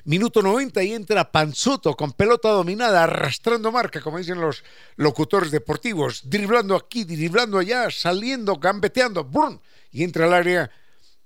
[0.03, 4.65] Minuto 90 y entra Panzuto con pelota dominada, arrastrando marca, como dicen los
[4.97, 9.60] locutores deportivos, driblando aquí, driblando allá, saliendo, gambeteando, ¡brum!
[9.91, 10.69] y entra al área,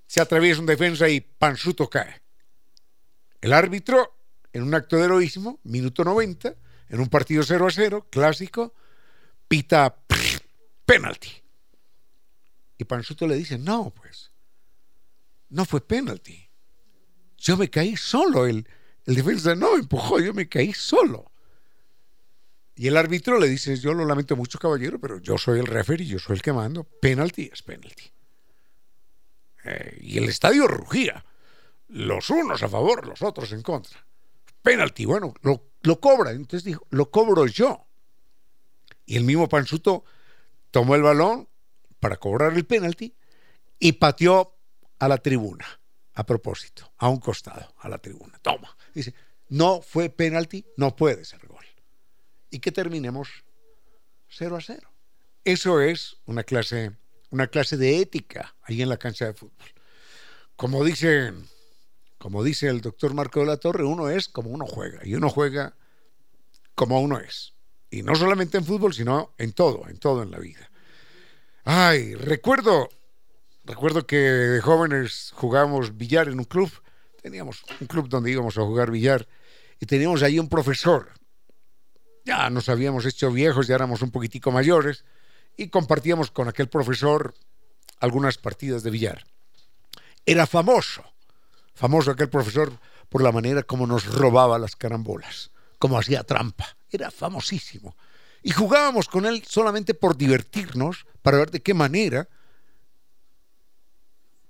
[0.06, 2.22] se atraviesa un defensa y Panzuto cae.
[3.42, 4.14] El árbitro,
[4.54, 6.54] en un acto de heroísmo, minuto 90,
[6.90, 8.76] en un partido 0 a 0, clásico,
[9.52, 9.94] pita
[10.86, 11.30] penalti.
[12.78, 14.32] Y Panzuto le dice, no, pues,
[15.50, 16.52] no fue penalti
[17.42, 18.46] yo me caí solo.
[18.46, 18.68] El,
[19.06, 21.32] el defensa no empujó, yo me caí solo.
[22.76, 26.06] Y el árbitro le dice, yo lo lamento mucho, caballero, pero yo soy el referee,
[26.06, 26.84] yo soy el que mando.
[26.84, 28.12] Penalti es penalti.
[29.66, 31.26] Eh, y el estadio rugía.
[31.90, 34.06] Los unos a favor, los otros en contra.
[34.62, 36.32] Penalti, bueno, lo, lo cobra.
[36.32, 37.88] Entonces dijo, lo cobro yo.
[39.12, 40.06] Y el mismo Panzuto
[40.72, 41.50] tomó el balón
[42.00, 43.14] para cobrar el penalti
[43.78, 44.56] y pateó
[45.00, 45.66] a la tribuna
[46.14, 48.40] a propósito, a un costado, a la tribuna.
[48.42, 48.74] Toma.
[48.94, 49.14] Dice,
[49.50, 51.66] no fue penalti, no puede ser gol.
[52.52, 53.44] Y que terminemos
[54.30, 54.90] 0 a 0.
[55.44, 56.96] Eso es una clase,
[57.32, 59.74] una clase de ética ahí en la cancha de fútbol.
[60.56, 60.86] Como
[62.18, 65.30] como dice el doctor Marco de la Torre, uno es como uno juega, y uno
[65.30, 65.76] juega
[66.76, 67.56] como uno es.
[67.92, 70.72] Y no solamente en fútbol, sino en todo, en todo en la vida.
[71.64, 72.90] Ay, recuerdo
[73.64, 76.72] Recuerdo que de jóvenes jugábamos billar en un club.
[77.22, 79.28] Teníamos un club donde íbamos a jugar billar
[79.80, 81.10] y teníamos ahí un profesor.
[82.26, 85.06] Ya nos habíamos hecho viejos, ya éramos un poquitico mayores
[85.58, 87.36] y compartíamos con aquel profesor
[88.00, 89.26] algunas partidas de billar.
[90.26, 91.04] Era famoso,
[91.76, 92.74] famoso aquel profesor
[93.10, 95.52] por la manera como nos robaba las carambolas,
[95.82, 96.78] como hacía trampa.
[96.92, 97.98] Era famosísimo.
[98.44, 102.30] Y jugábamos con él solamente por divertirnos, para ver de qué manera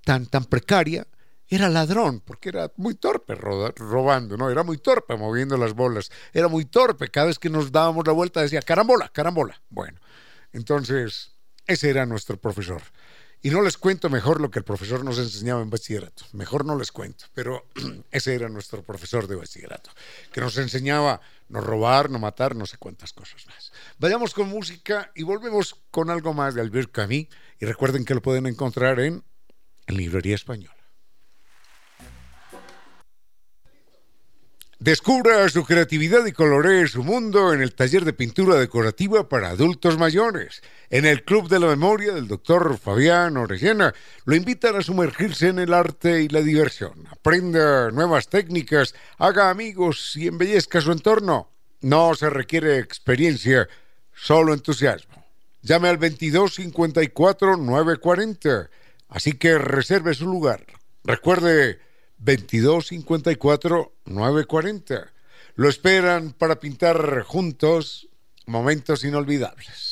[0.04, 1.06] tan, tan precaria,
[1.48, 4.50] era ladrón, porque era muy torpe robando, ¿no?
[4.50, 8.12] Era muy torpe moviendo las bolas, era muy torpe, cada vez que nos dábamos la
[8.12, 9.60] vuelta decía, carambola, carambola.
[9.70, 10.00] Bueno,
[10.52, 11.32] entonces,
[11.66, 12.82] ese era nuestro profesor.
[13.42, 16.78] Y no les cuento mejor lo que el profesor nos enseñaba en bachillerato, mejor no
[16.78, 17.66] les cuento, pero
[18.12, 19.90] ese era nuestro profesor de bachillerato,
[20.32, 23.72] que nos enseñaba no robar, no matar, no sé cuántas cosas más.
[23.98, 27.26] Vayamos con música y volvemos con algo más de Albert Camus,
[27.58, 29.24] y recuerden que lo pueden encontrar en
[29.86, 30.81] en Librería Española.
[34.82, 39.96] Descubra su creatividad y coloree su mundo en el taller de pintura decorativa para adultos
[39.96, 40.60] mayores.
[40.90, 45.60] En el Club de la Memoria del doctor Fabián Orellana lo invitan a sumergirse en
[45.60, 47.06] el arte y la diversión.
[47.12, 51.52] Aprenda nuevas técnicas, haga amigos y embellezca su entorno.
[51.80, 53.68] No se requiere experiencia,
[54.12, 55.24] solo entusiasmo.
[55.60, 58.68] Llame al 22 54 940
[59.08, 60.66] Así que reserve su lugar.
[61.04, 61.78] Recuerde
[62.24, 65.12] 2254 940.
[65.54, 68.08] Lo esperan para pintar juntos
[68.46, 69.91] momentos inolvidables.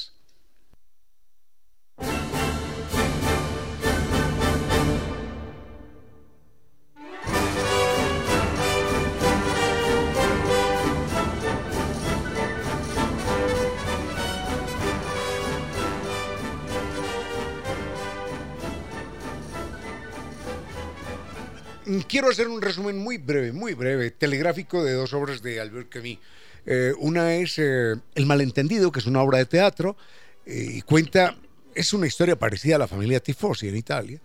[22.08, 26.18] Quiero hacer un resumen muy breve, muy breve, telegráfico de dos obras de Albert Camus.
[26.66, 29.96] Eh, una es eh, El malentendido, que es una obra de teatro,
[30.46, 31.36] eh, y cuenta,
[31.74, 34.20] es una historia parecida a la familia Tifosi en Italia.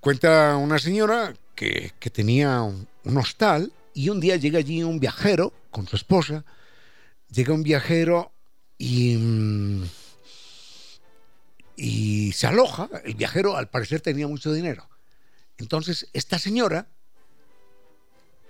[0.00, 5.86] Cuenta una señora que, tenía un, hostal y un día llega allí un viajero con
[5.86, 6.44] su esposa.
[7.30, 8.32] Llega un viajero
[8.78, 9.84] y, mm,
[11.76, 12.88] y se aloja.
[13.04, 14.88] El viajero al parecer tenía mucho dinero.
[15.58, 16.86] Entonces esta señora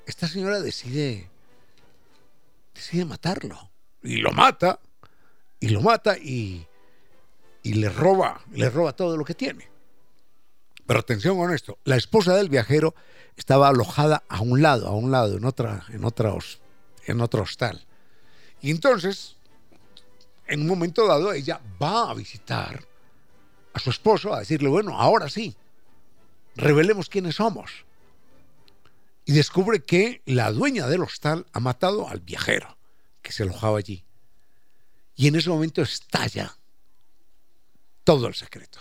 [0.07, 1.29] esta señora decide,
[2.75, 3.71] decide matarlo.
[4.03, 4.79] Y lo mata,
[5.59, 6.64] y lo mata y,
[7.64, 9.69] y le roba, le roba todo lo que tiene.
[10.87, 12.95] Pero atención con esto, la esposa del viajero
[13.37, 16.33] estaba alojada a un lado, a un lado, en otra, en otra,
[17.07, 17.85] en otro hostal.
[18.61, 19.37] Y entonces,
[20.47, 22.87] en un momento dado, ella va a visitar
[23.73, 25.57] a su esposo a decirle, bueno, ahora sí,
[26.55, 27.86] revelemos quiénes somos
[29.27, 32.79] y descubre que la dueña del hostal ha matado al viajero
[33.21, 34.05] que se alojaba allí.
[35.17, 36.57] Y en ese momento estalla
[38.05, 38.79] todo el secreto.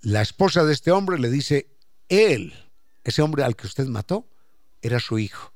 [0.00, 1.70] La esposa de este hombre le dice,
[2.08, 2.52] él,
[3.04, 4.26] ese hombre al que usted mató,
[4.82, 5.52] era su hijo,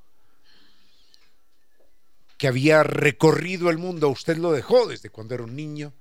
[2.39, 5.93] que había recorrido el mundo, usted lo dejó desde cuando era un niño,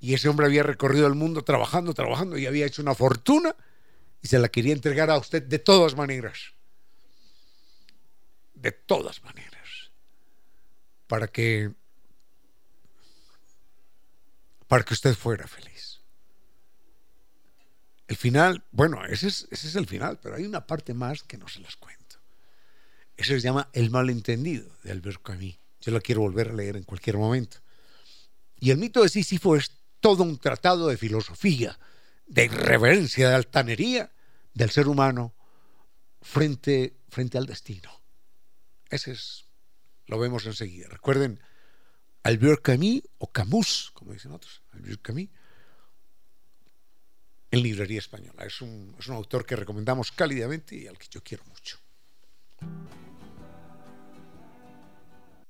[0.00, 3.54] y ese hombre había recorrido el mundo trabajando, trabajando, y había hecho una fortuna,
[4.22, 6.54] y se la quería entregar a usted de todas maneras.
[8.54, 9.90] De todas maneras.
[11.08, 11.72] Para que
[14.68, 16.00] para que usted fuera feliz.
[18.08, 21.36] El final, bueno, ese es, ese es el final, pero hay una parte más que
[21.36, 22.16] no se las cuento.
[23.14, 25.58] Eso se llama El malentendido de Albert Camus.
[25.82, 27.58] Yo la quiero volver a leer en cualquier momento.
[28.60, 31.78] Y el mito de Sísifo es todo un tratado de filosofía,
[32.32, 34.10] de irreverencia, de altanería
[34.54, 35.34] del ser humano
[36.22, 37.90] frente, frente al destino.
[38.88, 39.44] Ese es,
[40.06, 40.88] lo vemos enseguida.
[40.88, 41.40] Recuerden,
[42.22, 45.28] Albert Camus, o Camus, como dicen otros, Albert Camus,
[47.50, 48.44] en librería española.
[48.46, 51.78] Es un, es un autor que recomendamos cálidamente y al que yo quiero mucho.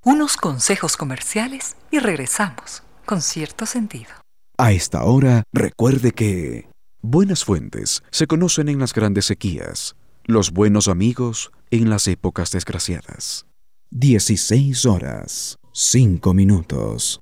[0.03, 4.11] Unos consejos comerciales y regresamos con cierto sentido.
[4.59, 6.72] A esta hora, recuerde que...
[7.05, 13.45] Buenas fuentes se conocen en las grandes sequías, los buenos amigos en las épocas desgraciadas.
[13.91, 17.21] 16 horas, 5 minutos.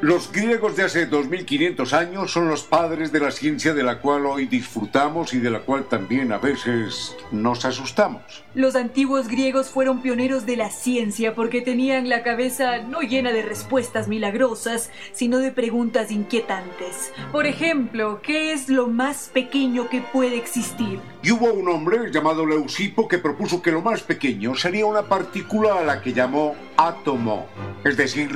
[0.00, 4.26] Los griegos de hace 2500 años son los padres de la ciencia de la cual
[4.26, 8.44] hoy disfrutamos y de la cual también a veces nos asustamos.
[8.54, 13.42] Los antiguos griegos fueron pioneros de la ciencia porque tenían la cabeza no llena de
[13.42, 17.12] respuestas milagrosas, sino de preguntas inquietantes.
[17.32, 21.00] Por ejemplo, ¿qué es lo más pequeño que puede existir?
[21.22, 25.78] Y hubo un hombre llamado Leucipo que propuso que lo más pequeño sería una partícula
[25.78, 27.46] a la que llamó átomo,
[27.84, 28.30] es decir,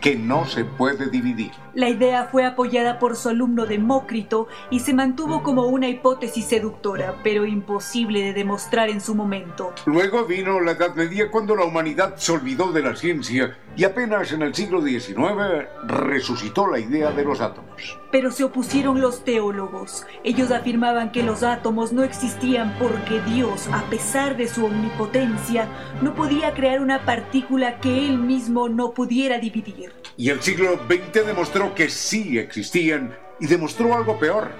[0.00, 1.50] que no se puede dividir.
[1.74, 7.16] La idea fue apoyada por su alumno Demócrito y se mantuvo como una hipótesis seductora,
[7.22, 9.72] pero imposible de demostrar en su momento.
[9.86, 14.32] Luego vino la Edad Media cuando la humanidad se olvidó de la ciencia y apenas
[14.32, 17.96] en el siglo XIX resucitó la idea de los átomos.
[18.10, 20.04] Pero se opusieron los teólogos.
[20.24, 25.68] Ellos afirmaban que los átomos no existían porque Dios, a pesar de su omnipotencia,
[26.02, 29.87] no podía crear una partícula que él mismo no pudiera dividir.
[30.16, 34.50] Y el siglo XX demostró que sí existían y demostró algo peor,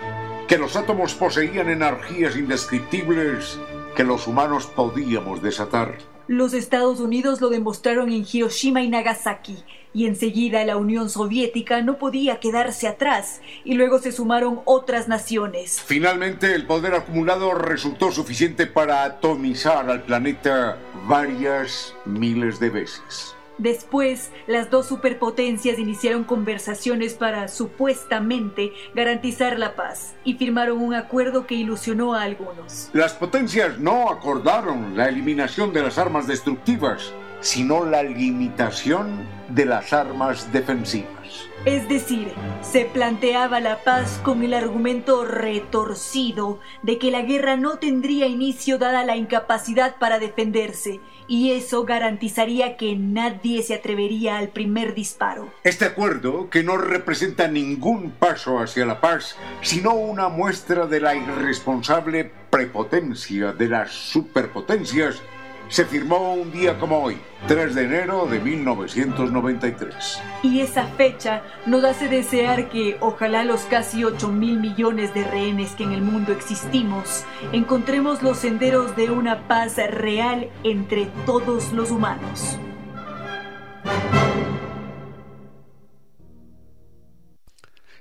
[0.47, 3.59] que los átomos poseían energías indescriptibles
[3.97, 5.99] que los humanos podíamos desatar.
[6.29, 9.65] Los Estados Unidos lo demostraron en Hiroshima y Nagasaki,
[9.95, 15.83] y enseguida la Unión Soviética no podía quedarse atrás, y luego se sumaron otras naciones.
[15.85, 23.38] Finalmente, el poder acumulado resultó suficiente para atomizar al planeta varias miles de veces.
[23.59, 31.47] Después, las dos superpotencias iniciaron conversaciones para supuestamente garantizar la paz y firmaron un acuerdo
[31.47, 32.91] que ilusionó a algunos.
[32.93, 39.93] Las potencias no acordaron la eliminación de las armas destructivas, sino la limitación de las
[39.93, 41.49] armas defensivas.
[41.65, 42.33] Es decir,
[42.63, 48.79] se planteaba la paz con el argumento retorcido de que la guerra no tendría inicio
[48.79, 55.53] dada la incapacidad para defenderse, y eso garantizaría que nadie se atrevería al primer disparo.
[55.63, 61.15] Este acuerdo, que no representa ningún paso hacia la paz, sino una muestra de la
[61.15, 65.23] irresponsable prepotencia de las superpotencias,
[65.69, 70.21] se firmó un día como hoy, 3 de enero de 1993.
[70.43, 75.73] Y esa fecha nos hace desear que, ojalá los casi 8 mil millones de rehenes
[75.73, 81.91] que en el mundo existimos, encontremos los senderos de una paz real entre todos los
[81.91, 82.59] humanos.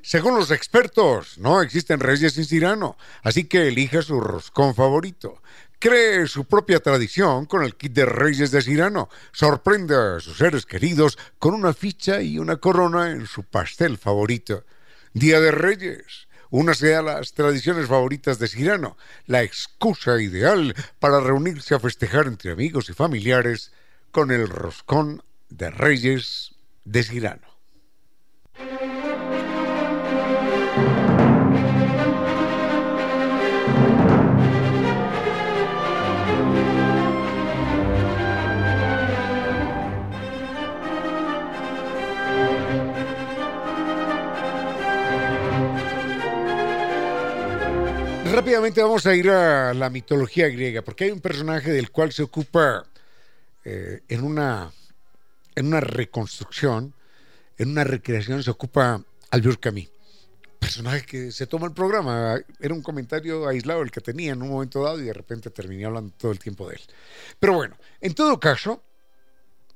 [0.08, 5.42] Según los expertos, no existen reyes sin Cirano, así que elija su roscón favorito.
[5.80, 9.10] Cree su propia tradición con el kit de Reyes de Cirano.
[9.32, 14.66] Sorprende a sus seres queridos con una ficha y una corona en su pastel favorito.
[15.14, 16.28] Día de Reyes.
[16.50, 22.52] Únase a las tradiciones favoritas de Cirano, la excusa ideal para reunirse a festejar entre
[22.52, 23.72] amigos y familiares
[24.12, 26.56] con el roscón de Reyes
[26.86, 27.48] de Cirano.
[48.32, 52.24] Rápidamente vamos a ir a la mitología griega, porque hay un personaje del cual se
[52.24, 52.86] ocupa
[53.64, 54.72] eh, en, una,
[55.56, 56.94] en una reconstrucción,
[57.58, 59.02] en una recreación, se ocupa
[59.32, 59.90] Albert Camus.
[60.60, 64.50] Personaje que se toma el programa, era un comentario aislado el que tenía en un
[64.50, 66.82] momento dado y de repente terminé hablando todo el tiempo de él.
[67.40, 68.84] Pero bueno, en todo caso,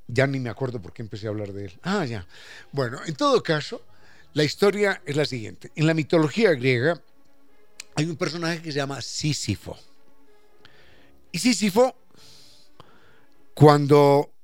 [0.06, 1.78] ya ni me acuerdo por qué empecé a hablar de él.
[1.82, 2.26] Ah, ya.
[2.70, 3.82] Bueno, en todo caso,
[4.34, 5.72] la historia es la siguiente.
[5.74, 7.00] En la mitología griega,
[7.94, 9.78] hay un personaje que se llama Sísifo.
[11.30, 11.96] Y Sísifo,
[13.54, 14.34] cuando,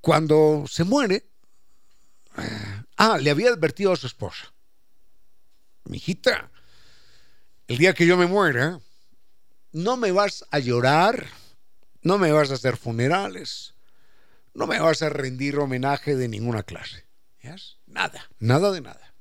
[0.00, 1.26] cuando se muere,
[2.96, 4.52] ah, le había advertido a su esposa,
[5.84, 6.50] mi hijita,
[7.68, 8.80] el día que yo me muera,
[9.72, 11.26] no me vas a llorar,
[12.02, 13.74] no me vas a hacer funerales,
[14.54, 17.06] no me vas a rendir homenaje de ninguna clase.
[17.86, 19.14] Nada, nada de nada.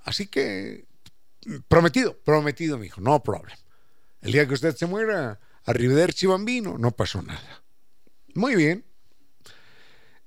[0.00, 0.86] Así que
[1.68, 3.56] prometido, prometido, mi hijo, no problem.
[4.20, 7.62] El día que usted se muera, arrivederci bambino, no pasó nada.
[8.34, 8.84] Muy bien.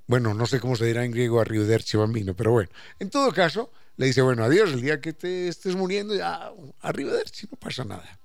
[0.08, 2.70] Bueno, no sé cómo se dirá en griego arrivederci bambino, pero bueno.
[2.98, 7.48] En todo caso, le dice, bueno, adiós, el día que te estés muriendo, ya arrivederci,
[7.52, 8.20] no pasa nada.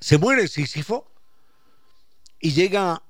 [0.00, 1.10] Se muere Sísifo
[2.40, 3.02] y llega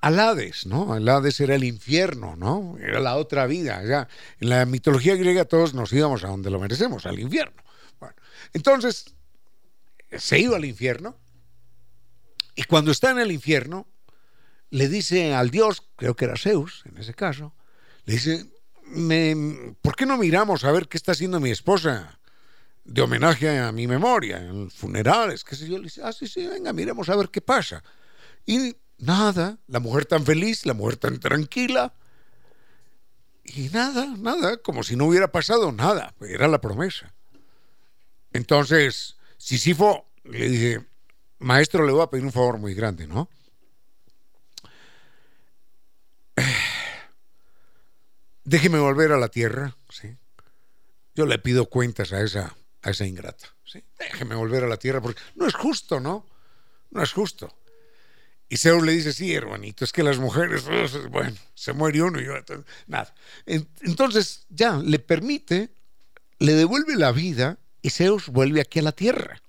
[0.00, 0.96] al Hades, ¿no?
[0.96, 2.76] El Hades era el infierno, ¿no?
[2.78, 3.84] Era la otra vida.
[3.84, 4.08] Ya.
[4.40, 7.62] En la mitología griega todos nos íbamos a donde lo merecemos, al infierno.
[8.52, 9.14] Entonces,
[10.18, 11.16] se iba al infierno
[12.54, 13.86] y cuando está en el infierno,
[14.70, 17.54] le dice al dios, creo que era Zeus en ese caso,
[18.04, 18.46] le dice,
[19.82, 22.18] ¿por qué no miramos a ver qué está haciendo mi esposa?
[22.84, 25.78] De homenaje a mi memoria, en funerales, qué sé yo.
[25.78, 27.84] Le dice, ah, sí, sí, venga, miremos a ver qué pasa.
[28.46, 31.94] Y nada, la mujer tan feliz, la mujer tan tranquila.
[33.44, 36.14] Y nada, nada, como si no hubiera pasado nada.
[36.20, 37.14] Era la promesa.
[38.32, 40.86] Entonces, Sisifo le dice,
[41.38, 43.28] maestro, le voy a pedir un favor muy grande, ¿no?
[48.44, 50.16] Déjeme volver a la tierra, ¿sí?
[51.14, 53.82] Yo le pido cuentas a esa, a esa ingrata, ¿sí?
[53.98, 56.26] Déjeme volver a la tierra porque no es justo, ¿no?
[56.90, 57.54] No es justo.
[58.48, 60.64] Y Zeus le dice, sí, hermanito, es que las mujeres,
[61.08, 62.34] bueno, se muere uno y yo,
[62.88, 63.14] nada.
[63.46, 65.70] Entonces, ya, le permite,
[66.40, 69.40] le devuelve la vida y Zeus vuelve aquí a la tierra.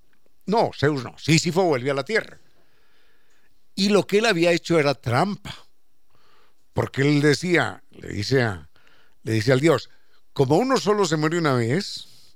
[0.45, 2.39] No, Zeus no, Sísifo vuelve a la tierra.
[3.75, 5.55] Y lo que él había hecho era trampa.
[6.73, 8.45] Porque él decía, le dice,
[9.23, 9.89] le dice al dios,
[10.33, 12.35] como uno solo se muere una vez,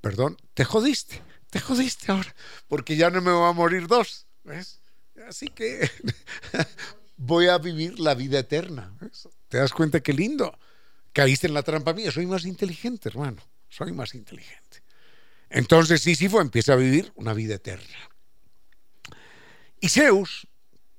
[0.00, 2.34] perdón, te jodiste, te jodiste ahora,
[2.68, 4.26] porque ya no me va a morir dos.
[4.44, 4.80] ¿ves?
[5.26, 5.90] Así que
[7.16, 8.96] voy a vivir la vida eterna.
[9.48, 10.56] ¿Te das cuenta qué lindo?
[11.12, 14.81] Caíste en la trampa mía, soy más inteligente, hermano, soy más inteligente.
[15.52, 18.10] Entonces Sísifo empieza a vivir una vida eterna.
[19.80, 20.48] Y Zeus,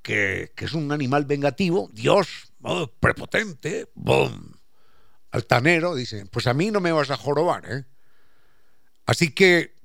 [0.04, 4.56] que, es un animal vengativo, Dios, oh, prepotente, boom,
[5.32, 7.86] altanero, dice, pues a mí no me vas a jorobar, ¿eh?
[9.08, 9.76] Así que,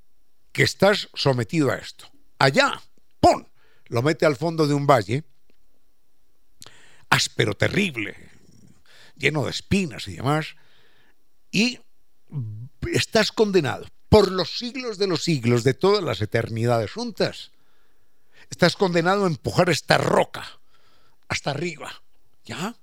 [0.53, 2.11] que estás sometido a esto.
[2.39, 2.83] Allá,
[3.21, 3.45] ¡pum!
[3.87, 5.25] Lo mete al fondo de un valle.
[7.09, 8.15] áspero, terrible,
[9.17, 10.57] lleno de espinas y demás,
[11.51, 11.81] y
[12.93, 17.51] estás condenado por los siglos de los siglos, de todas las eternidades juntas.
[18.51, 20.59] Estás condenado a empujar esta roca
[21.29, 22.03] hasta arriba,
[22.45, 22.75] ¿ya?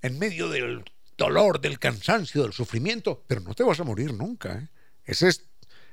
[0.00, 0.84] En medio del
[1.16, 4.54] dolor, del cansancio, del sufrimiento, pero no te vas a morir nunca.
[4.54, 4.68] ¿eh?
[5.04, 5.44] Ese, es,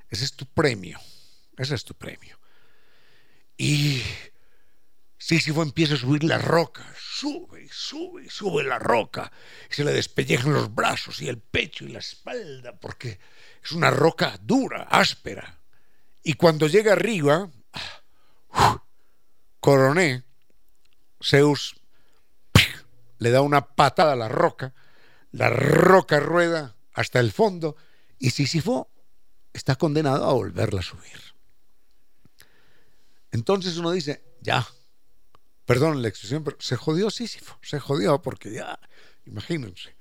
[0.10, 1.00] ese es tu premio,
[1.58, 2.40] ese es tu premio.
[3.58, 4.02] Y
[5.22, 9.30] Sísifo empieza a subir la roca, sube sube sube la roca,
[9.70, 13.20] se le despellejan los brazos y el pecho y la espalda, porque
[13.62, 15.60] es una roca dura, áspera.
[16.24, 17.52] Y cuando llega arriba,
[19.60, 20.24] Coroné,
[21.22, 21.76] Zeus
[23.18, 24.74] le da una patada a la roca,
[25.34, 27.76] la roca rueda hasta el fondo,
[28.20, 28.90] y Sísifo
[29.52, 31.22] está condenado a volverla a subir.
[33.32, 34.66] Entonces uno dice, ya,
[35.70, 38.80] perdón la expresión, pero se jodió Sísifo, se jodió porque ya,
[39.28, 39.94] imagínense.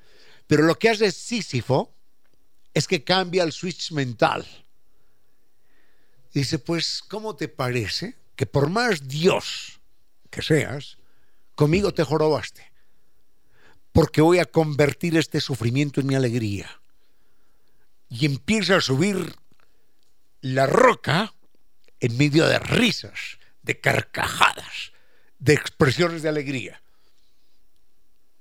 [0.46, 1.94] Pero lo que hace Sísifo
[2.72, 4.46] es que cambia el switch mental.
[6.32, 9.78] Dice, pues, ¿cómo te parece que por más Dios
[10.30, 10.96] que seas,
[11.54, 12.72] conmigo te jorobaste?
[13.92, 16.80] Porque voy a convertir este sufrimiento en mi alegría.
[18.08, 19.34] Y empieza a subir
[20.40, 21.34] la roca
[22.00, 24.92] en medio de risas, de carcajadas,
[25.38, 26.82] de expresiones de alegría.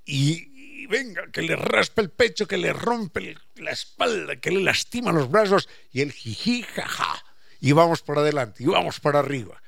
[0.04, 5.12] Y, venga, que le raspa el pecho, que le rompe la espalda, que le lastima
[5.12, 7.24] los brazos, y el jiji, jaja,
[7.60, 9.62] y vamos para adelante, y vamos para arriba.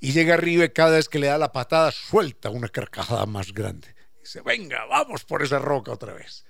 [0.00, 3.52] Y llega arriba y cada vez que le da la patada suelta una carcajada más
[3.52, 3.94] grande.
[4.18, 6.44] Y dice, venga, vamos por esa roca otra vez.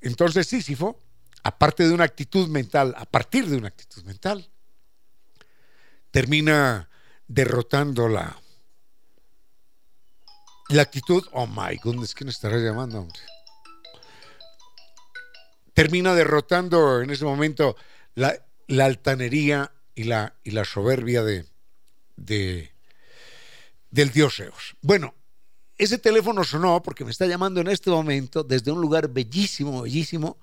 [0.00, 1.02] Entonces Sísifo,
[1.42, 4.48] aparte de una actitud mental, a partir de una actitud mental,
[6.10, 6.88] termina
[7.26, 8.40] derrotando la,
[10.68, 13.20] la actitud, oh my goodness, ¿quién estará llamando, hombre?
[15.74, 17.76] Termina derrotando en ese momento
[18.14, 18.36] la,
[18.78, 20.32] altanería y la,
[20.64, 21.46] soberbia de,
[22.16, 22.72] de,
[23.90, 24.76] del dios Zeus.
[24.80, 25.14] Bueno,
[25.78, 30.38] ese teléfono sonó porque me está llamando en este momento desde un lugar bellísimo, bellísimo,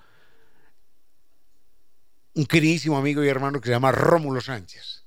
[2.35, 5.02] un queridísimo amigo y hermano que se llama Rómulo Sánchez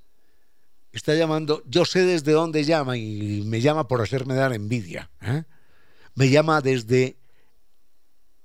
[0.97, 5.11] está llamando, yo sé desde dónde llama y me llama por hacerme dar envidia.
[5.21, 5.45] ¿eh?
[6.15, 7.19] Me llama desde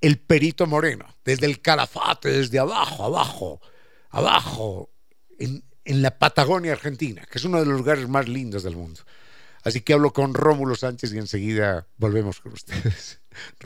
[0.02, 3.62] el Perito Moreno, desde el Calafate, desde abajo, abajo,
[4.10, 4.90] abajo,
[5.40, 9.02] en, en la Patagonia Argentina, que es uno de los lugares más lindos del mundo.
[9.64, 13.22] Así que hablo con Rómulo Sánchez y enseguida volvemos con ustedes.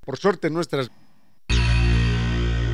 [0.00, 0.90] Por suerte nuestras...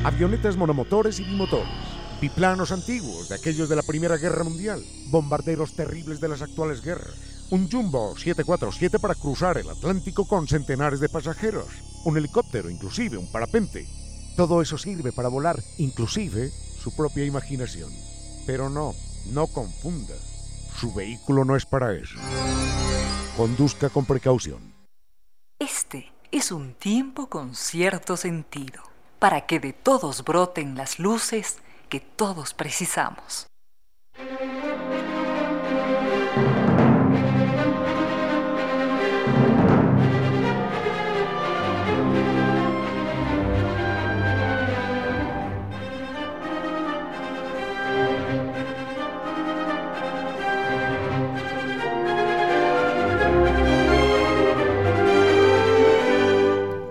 [0.05, 1.92] Avionetas monomotores y bimotores
[2.23, 7.15] biplanos antiguos, de aquellos de la Primera Guerra Mundial, bombarderos terribles de las actuales guerras,
[7.51, 11.67] un Jumbo 747 para cruzar el Atlántico con centenares de pasajeros,
[12.05, 13.85] un helicóptero, inclusive un parapente.
[14.37, 17.91] Todo eso sirve para volar, inclusive su propia imaginación.
[18.45, 18.93] Pero no,
[19.33, 20.15] no confunda.
[20.79, 22.15] Su vehículo no es para eso.
[23.35, 24.73] Conduzca con precaución.
[25.59, 28.81] Este es un tiempo con cierto sentido,
[29.19, 31.57] para que de todos broten las luces
[31.93, 33.45] que todos precisamos.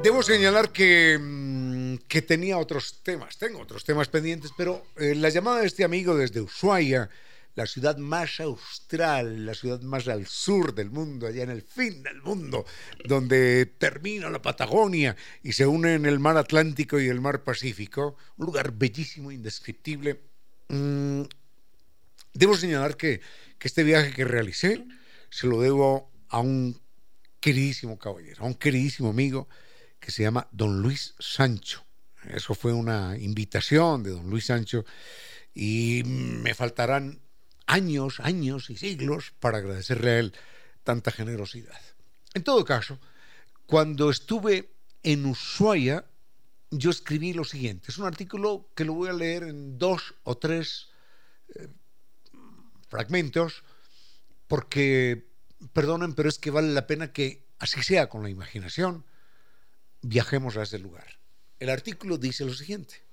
[0.05, 1.42] Debo señalar que mm,
[2.13, 6.15] que tenía otros temas, tengo otros temas pendientes, pero eh, la llamada de este amigo
[6.15, 7.09] desde Ushuaia,
[7.55, 12.03] la ciudad más austral, la ciudad más al sur del mundo, allá en el fin
[12.03, 12.67] del mundo,
[13.07, 18.45] donde termina la Patagonia y se unen el mar Atlántico y el mar Pacífico, un
[18.45, 20.21] lugar bellísimo, indescriptible.
[20.69, 21.23] Mm,
[22.35, 23.23] debo señalar que,
[23.59, 24.85] que este viaje que realicé
[25.31, 26.79] se lo debo a un
[27.41, 29.49] queridísimo caballero, a un queridísimo amigo
[29.99, 31.87] que se llama Don Luis Sancho.
[32.29, 34.85] Eso fue una invitación de don Luis Sancho
[35.55, 37.21] y me faltarán
[37.67, 40.35] años, años y siglos para agradecerle a él
[40.85, 41.81] tanta generosidad.
[42.35, 42.99] En todo caso,
[43.67, 46.05] cuando estuve en Ushuaia,
[46.71, 47.91] yo escribí lo siguiente.
[47.91, 50.89] Es un artículo que lo voy a leer en dos o tres
[51.55, 51.69] eh,
[52.89, 53.63] fragmentos,
[54.47, 55.29] porque,
[55.73, 59.05] perdonen, pero es que vale la pena que, así sea con la imaginación,
[60.01, 61.22] viajemos a ese lugar.
[61.63, 63.05] El artículo dice lo siguiente.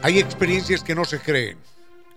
[0.00, 1.58] Hay experiencias que no se creen.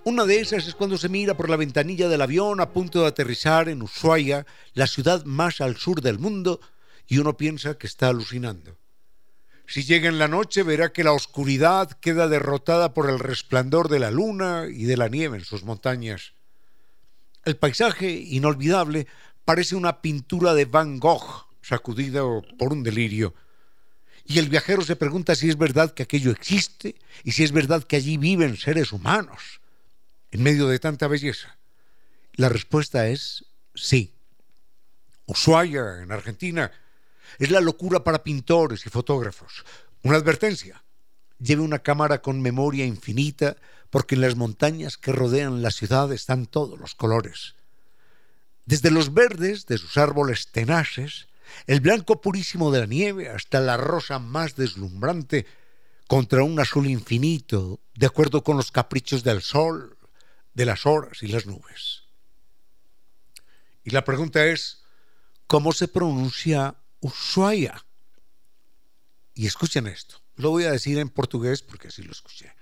[0.04, 3.08] Una de esas es cuando se mira por la ventanilla del avión a punto de
[3.08, 6.62] aterrizar en Ushuaia, la ciudad más al sur del mundo,
[7.08, 8.78] y uno piensa que está alucinando.
[9.68, 14.00] Si llega en la noche verá que la oscuridad queda derrotada por el resplandor de
[14.00, 16.34] la luna y de la nieve en sus montañas.
[17.44, 19.08] El paisaje, inolvidable,
[19.44, 23.34] parece una pintura de Van Gogh, sacudido por un delirio.
[24.26, 27.84] Y el viajero se pregunta si es verdad que aquello existe y si es verdad
[27.84, 29.62] que allí viven seres humanos
[30.32, 31.58] en medio de tanta belleza.
[32.34, 34.14] La respuesta es sí.
[35.28, 36.72] Ushuaia, en Argentina,
[37.40, 39.66] es la locura para pintores y fotógrafos.
[40.04, 40.84] Una advertencia.
[41.40, 43.58] Lleve una cámara con memoria infinita
[43.90, 47.56] porque en las montañas que rodean la ciudad están todos los colores.
[48.66, 51.28] Desde los verdes de sus árboles tenaces,
[51.68, 55.46] el blanco purísimo de la nieve hasta la rosa más deslumbrante
[56.08, 59.98] contra un azul infinito, de acuerdo con los caprichos del sol,
[60.54, 62.04] de las horas y las nubes.
[63.84, 64.84] Y la pregunta es,
[65.48, 66.76] ¿cómo se pronuncia
[67.06, 67.86] Ushuaia?
[69.36, 72.56] Y escuchen esto, lo voy a decir en portugués porque así lo escuché.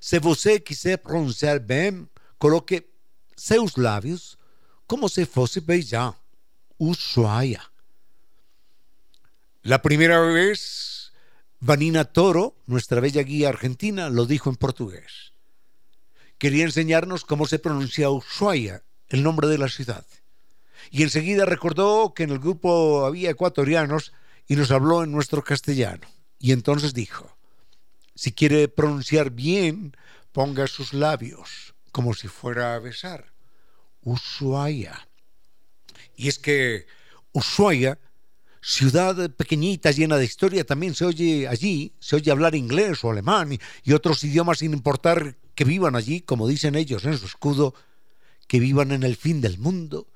[0.00, 2.08] Se você quiser pronunciar bem,
[2.38, 2.90] coloque
[3.36, 4.38] seus lábios
[4.88, 6.14] como se fosse beijar.
[6.78, 7.70] Ushuaia.
[9.62, 11.12] La primera vez,
[11.60, 15.32] Vanina Toro, nuestra bella guía argentina, lo dijo en portugués.
[16.38, 20.06] Quería enseñarnos cómo se pronuncia Ushuaia, el nombre de la ciudad.
[20.90, 24.12] Y enseguida recordó que en el grupo había ecuatorianos
[24.46, 26.06] y nos habló en nuestro castellano.
[26.38, 27.36] Y entonces dijo,
[28.14, 29.96] si quiere pronunciar bien,
[30.32, 33.32] ponga sus labios como si fuera a besar.
[34.02, 35.08] Ushuaia.
[36.16, 36.86] Y es que
[37.32, 37.98] Ushuaia
[38.60, 43.58] ciudad pequeñita llena de historia, también se oye allí, se oye hablar inglés o alemán
[43.84, 47.74] y, otros idiomas sin importar que vivan allí, como dicen ellos en su escudo,
[48.46, 50.06] que vivan en el fin del mundo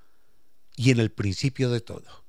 [0.76, 2.24] y en el principio de todo.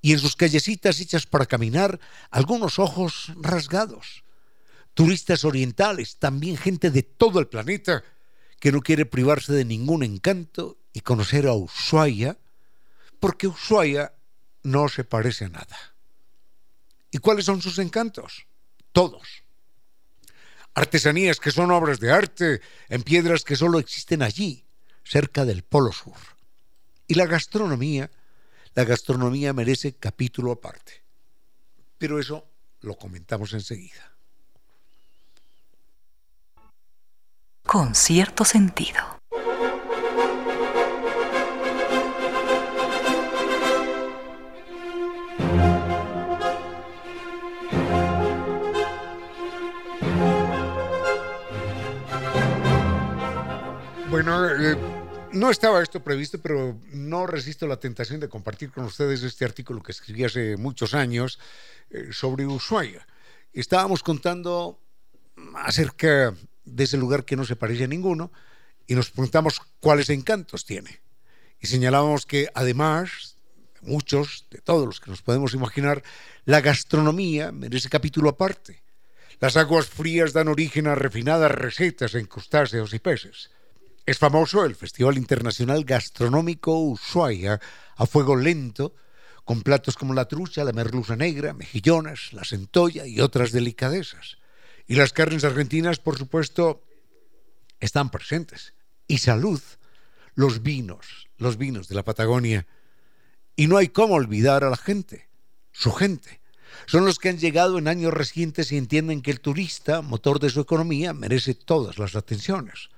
[0.00, 1.98] Y en sus callecitas hechas para caminar,
[2.30, 4.24] algunos ojos rasgados.
[4.94, 8.04] Turistas orientales, también gente de todo el planeta,
[8.60, 12.38] que no quiere privarse de ningún encanto y conocer a Ushuaia,
[13.20, 14.12] porque Ushuaia
[14.62, 15.94] no se parece a nada.
[17.10, 18.46] ¿Y cuáles son sus encantos?
[18.92, 19.44] Todos.
[20.74, 24.64] Artesanías que son obras de arte en piedras que solo existen allí,
[25.04, 26.37] cerca del Polo Sur.
[27.10, 28.10] Y la gastronomía,
[28.74, 31.02] la gastronomía merece capítulo aparte.
[31.96, 32.46] Pero eso
[32.82, 34.12] lo comentamos enseguida.
[37.64, 39.18] Con cierto sentido.
[54.10, 54.76] Bueno, eh,
[55.32, 59.82] no estaba esto previsto, pero no resisto la tentación de compartir con ustedes este artículo
[59.82, 61.38] que escribí hace muchos años
[61.90, 63.06] eh, sobre Ushuaia.
[63.52, 64.80] Estábamos contando
[65.54, 68.32] acerca de ese lugar que no se parece a ninguno
[68.86, 71.00] y nos preguntamos cuáles encantos tiene.
[71.60, 73.36] Y señalábamos que además,
[73.82, 76.02] muchos, de todos los que nos podemos imaginar,
[76.44, 78.82] la gastronomía merece capítulo aparte.
[79.40, 83.50] Las aguas frías dan origen a refinadas recetas en crustáceos y peces.
[84.08, 87.60] Es famoso el Festival Internacional Gastronómico Ushuaia
[87.94, 88.94] a fuego lento,
[89.44, 94.38] con platos como la trucha, la merluza negra, mejillones, la centolla y otras delicadezas.
[94.86, 96.82] Y las carnes argentinas, por supuesto,
[97.80, 98.72] están presentes.
[99.06, 99.60] Y salud,
[100.34, 102.66] los vinos, los vinos de la Patagonia.
[103.56, 105.28] Y no hay cómo olvidar a la gente,
[105.70, 106.40] su gente.
[106.86, 110.48] Son los que han llegado en años recientes y entienden que el turista, motor de
[110.48, 112.88] su economía, merece todas las atenciones.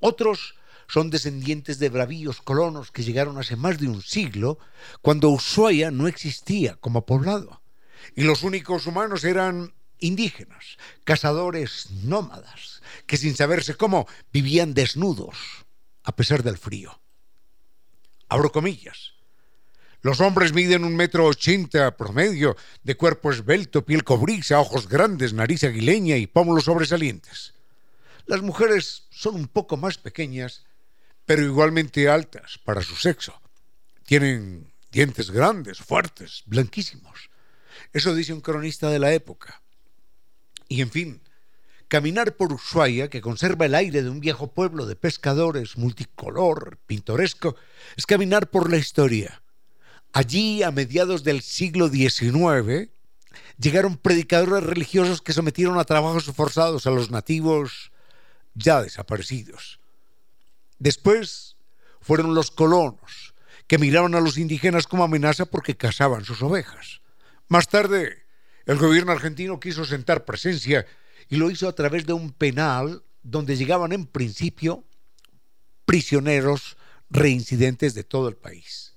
[0.00, 0.56] Otros
[0.88, 4.58] son descendientes de bravíos colonos que llegaron hace más de un siglo,
[5.02, 7.62] cuando Ushuaia no existía como poblado.
[8.16, 15.36] Y los únicos humanos eran indígenas, cazadores nómadas, que sin saberse cómo vivían desnudos,
[16.02, 17.00] a pesar del frío.
[18.28, 19.12] Abro comillas.
[20.02, 25.62] Los hombres miden un metro ochenta promedio, de cuerpo esbelto, piel cobriza, ojos grandes, nariz
[25.62, 27.52] aguileña y pómulos sobresalientes.
[28.24, 30.64] Las mujeres son un poco más pequeñas,
[31.26, 33.38] pero igualmente altas para su sexo.
[34.06, 37.28] Tienen dientes grandes, fuertes, blanquísimos.
[37.92, 39.60] Eso dice un cronista de la época.
[40.68, 41.20] Y en fin,
[41.88, 47.56] caminar por Ushuaia, que conserva el aire de un viejo pueblo de pescadores multicolor, pintoresco,
[47.96, 49.42] es caminar por la historia.
[50.14, 52.88] Allí, a mediados del siglo XIX,
[53.58, 57.92] llegaron predicadores religiosos que sometieron a trabajos forzados a los nativos
[58.54, 59.80] ya desaparecidos.
[60.78, 61.56] Después
[62.00, 63.34] fueron los colonos,
[63.66, 67.02] que miraban a los indígenas como amenaza porque cazaban sus ovejas.
[67.48, 68.24] Más tarde,
[68.66, 70.86] el gobierno argentino quiso sentar presencia
[71.28, 74.84] y lo hizo a través de un penal donde llegaban en principio
[75.84, 76.76] prisioneros
[77.10, 78.94] reincidentes de todo el país.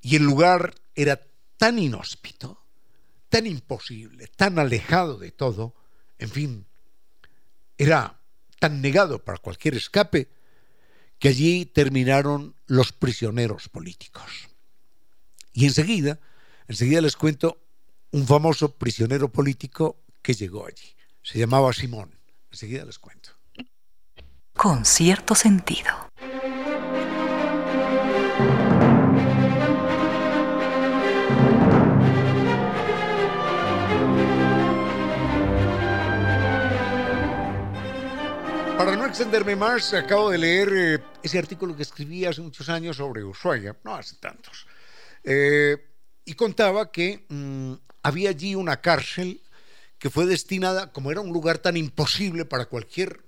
[0.00, 1.20] Y el lugar era
[1.56, 2.62] tan inhóspito,
[3.28, 5.74] tan imposible, tan alejado de todo,
[6.18, 6.66] en fin,
[7.76, 8.17] era
[8.58, 10.28] tan negado para cualquier escape,
[11.18, 14.48] que allí terminaron los prisioneros políticos.
[15.52, 16.20] Y enseguida,
[16.68, 17.58] enseguida les cuento
[18.12, 20.94] un famoso prisionero político que llegó allí.
[21.22, 22.18] Se llamaba Simón.
[22.50, 23.30] Enseguida les cuento.
[24.54, 25.90] Con cierto sentido.
[39.08, 42.98] Para no extenderme más, acabo de leer eh, ese artículo que escribí hace muchos años
[42.98, 44.66] sobre Ushuaia, no hace tantos,
[45.24, 45.78] eh,
[46.26, 49.40] y contaba que mm, había allí una cárcel
[49.98, 53.24] que fue destinada, como era un lugar tan imposible para cualquier,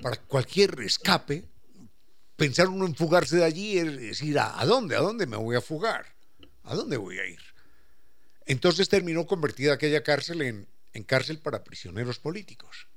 [0.00, 1.44] para cualquier escape,
[2.34, 4.96] pensar uno en fugarse de allí es decir, ¿a, dónde?
[4.96, 6.06] ¿A dónde me voy a fugar?
[6.64, 7.42] ¿A dónde voy a ir?
[8.46, 12.88] Entonces terminó convertida aquella cárcel en, en cárcel para prisioneros políticos.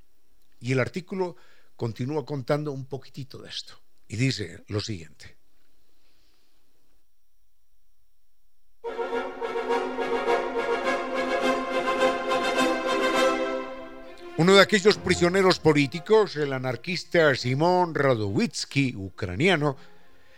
[0.61, 1.35] Y el artículo
[1.81, 3.73] continúa contando un poquitito de esto.
[4.07, 5.35] Y dice lo siguiente.
[14.37, 19.75] Uno de aquellos prisioneros políticos, el anarquista Simón Radowitzky, ucraniano,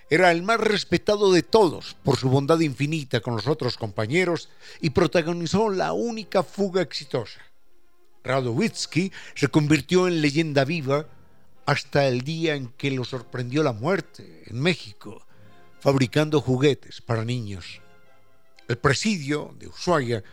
[0.09, 4.47] era el más respetado de todos por su bondad infinita con los otros compañeros
[4.79, 7.41] y protagonizó la única fuga exitosa.
[8.23, 11.05] Radowitzky se convirtió en leyenda viva
[11.65, 15.25] hasta el día en que lo sorprendió la muerte en México,
[15.79, 17.81] fabricando juguetes para niños.
[18.67, 20.23] El presidio de Ushuaia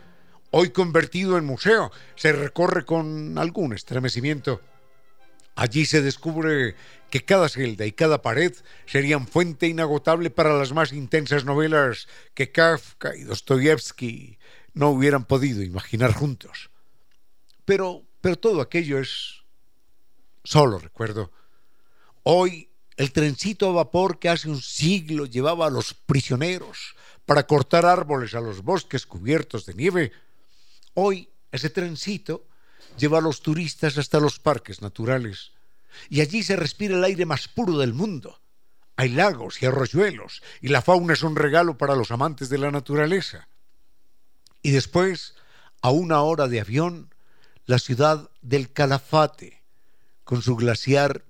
[0.51, 4.61] hoy convertido en museo, se recorre con algún estremecimiento.
[5.55, 6.75] Allí se descubre
[7.09, 8.53] que cada celda y cada pared
[8.85, 14.37] serían fuente inagotable para las más intensas novelas que Kafka y Dostoyevsky
[14.73, 16.69] no hubieran podido imaginar juntos.
[17.65, 19.40] Pero, pero todo aquello es
[20.43, 21.31] solo recuerdo.
[22.23, 27.85] Hoy el trencito a vapor que hace un siglo llevaba a los prisioneros para cortar
[27.85, 30.11] árboles a los bosques cubiertos de nieve,
[30.93, 32.47] Hoy ese trencito
[32.97, 35.51] lleva a los turistas hasta los parques naturales
[36.09, 38.41] y allí se respira el aire más puro del mundo.
[38.97, 42.71] Hay lagos y arroyuelos y la fauna es un regalo para los amantes de la
[42.71, 43.47] naturaleza.
[44.61, 45.35] Y después,
[45.81, 47.13] a una hora de avión,
[47.65, 49.60] la ciudad del Calafate,
[50.31, 51.25] con su glaciar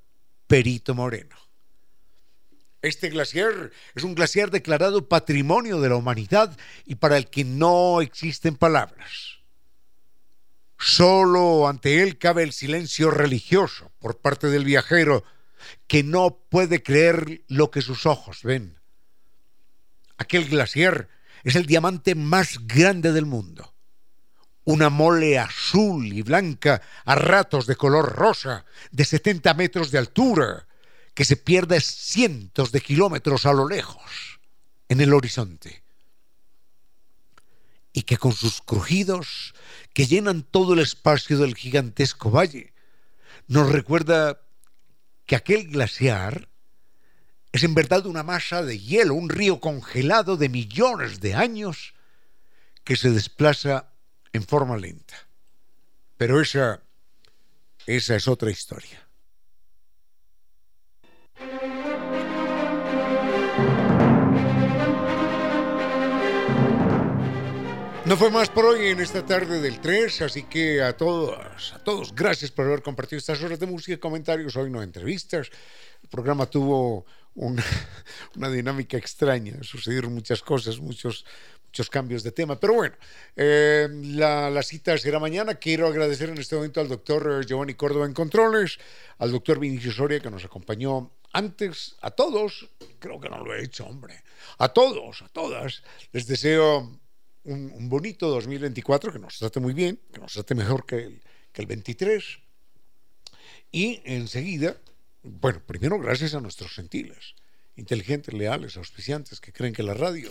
[0.46, 1.36] Perito Moreno.
[2.84, 8.02] Este glaciar es un glaciar declarado patrimonio de la humanidad y para el que no
[8.02, 9.40] existen palabras.
[10.78, 15.24] Solo ante él cabe el silencio religioso por parte del viajero
[15.88, 18.78] que no puede creer lo que sus ojos ven.
[20.18, 21.10] Aquel glaciar
[21.44, 23.71] es el diamante más grande del mundo.
[24.64, 30.68] Una mole azul y blanca, a ratos de color rosa, de 70 metros de altura,
[31.14, 34.40] que se pierde cientos de kilómetros a lo lejos,
[34.88, 35.84] en el horizonte.
[37.94, 39.54] Y que con sus crujidos
[39.94, 42.74] que llenan todo el espacio del gigantesco valle,
[43.48, 44.42] nos recuerda
[45.26, 46.48] que aquel glaciar
[47.52, 51.94] es en verdad una masa de hielo, un río congelado de millones de años
[52.86, 53.91] que se desplaza
[54.34, 55.16] en forma lenta.
[56.18, 56.82] Pero esa,
[57.86, 59.08] esa es otra historia.
[68.12, 71.80] No fue más por hoy en esta tarde del 3, así que a todos, a
[71.80, 75.50] todos, gracias por haber compartido estas horas de música y comentarios, hoy no entrevistas.
[76.04, 77.06] El programa tuvo
[77.36, 77.64] una,
[78.52, 81.26] dinámica extraña, sucedieron muchas cosas, muchos,
[81.72, 82.96] muchos cambios de tema, pero bueno,
[83.38, 85.56] eh, la, la, cita será mañana.
[85.56, 88.78] Quiero agradecer en este momento al doctor Giovanni Córdoba en Controles,
[89.20, 92.68] al doctor Vinicio Soria que nos acompañó antes, a todos,
[93.00, 94.22] creo que no lo he hecho, hombre,
[94.58, 97.00] a todos, a todas, les deseo
[97.46, 101.22] un, bonito 2024 que nos trate muy bien, que nos trate mejor que el,
[101.54, 102.40] que el 23.
[103.72, 104.76] Y enseguida,
[105.24, 107.36] bueno, primero gracias a nuestros gentiles,
[107.78, 110.30] inteligentes, leales, auspiciantes, que creen que la radio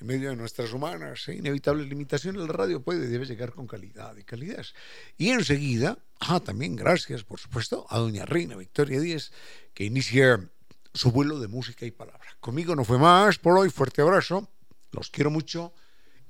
[0.00, 3.66] en medio de nuestras humanas e inevitables limitaciones, la radio puede y debe llegar con
[3.66, 4.74] calidad y calidez.
[5.16, 9.32] Y enseguida, ah, también gracias, por supuesto, a doña Reina Victoria Díez,
[9.74, 10.48] que inicia
[10.94, 12.28] su vuelo de música y palabra.
[12.40, 14.48] Conmigo no fue más por hoy, fuerte abrazo,
[14.92, 15.72] los quiero mucho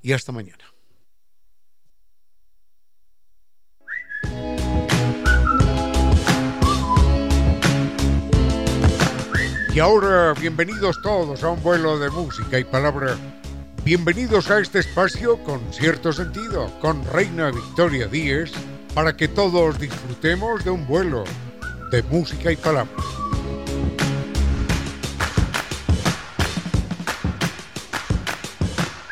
[0.01, 0.65] y hasta mañana.
[9.71, 13.38] Y ahora, bienvenidos todos a un vuelo de música y palabra
[13.89, 18.51] Bienvenidos a este espacio con cierto sentido, con Reina Victoria Díez,
[18.93, 21.23] para que todos disfrutemos de un vuelo
[21.89, 23.03] de música y palabras.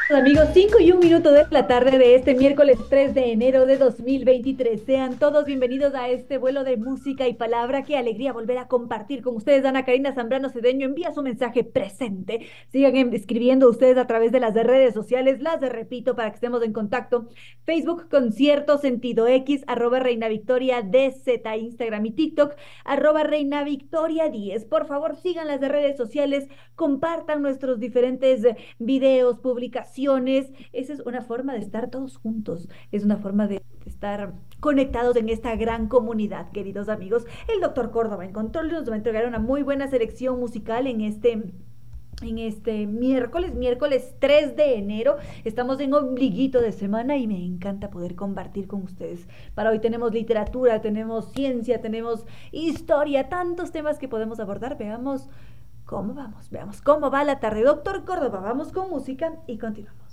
[0.10, 3.78] Amigos, 5 y un minuto de la tarde de este miércoles 3 de enero de
[3.78, 4.82] 2023.
[4.86, 7.84] Sean todos bienvenidos a este vuelo de música y palabra.
[7.84, 9.66] Qué alegría volver a compartir con ustedes.
[9.66, 12.48] Ana Karina Zambrano Cedeño envía su mensaje presente.
[12.70, 15.42] Sigan escribiendo ustedes a través de las redes sociales.
[15.42, 17.28] Las repito para que estemos en contacto.
[17.66, 21.28] Facebook Concierto Sentido X, arroba Reina Victoria DZ,
[21.60, 22.56] Instagram y TikTok,
[22.86, 24.64] arroba Reina Victoria 10.
[24.66, 28.44] Por favor, sigan las redes sociales, compartan nuestros diferentes
[28.80, 29.97] videos, publicaciones
[30.74, 35.30] esa es una forma de estar todos juntos, es una forma de estar conectados en
[35.30, 37.26] esta gran comunidad, queridos amigos.
[37.54, 41.02] El doctor Córdoba en control nos va a entregar una muy buena selección musical en
[41.02, 41.54] este
[42.24, 45.18] en este miércoles, miércoles 3 de enero.
[45.44, 49.28] Estamos en ombliguito de semana y me encanta poder compartir con ustedes.
[49.54, 54.80] Para hoy tenemos literatura, tenemos ciencia, tenemos historia, tantos temas que podemos abordar.
[54.80, 55.30] Veamos
[55.88, 56.50] ¿Cómo vamos?
[56.50, 57.64] Veamos cómo va la tarde.
[57.64, 60.07] Doctor Córdoba, vamos con música y continuamos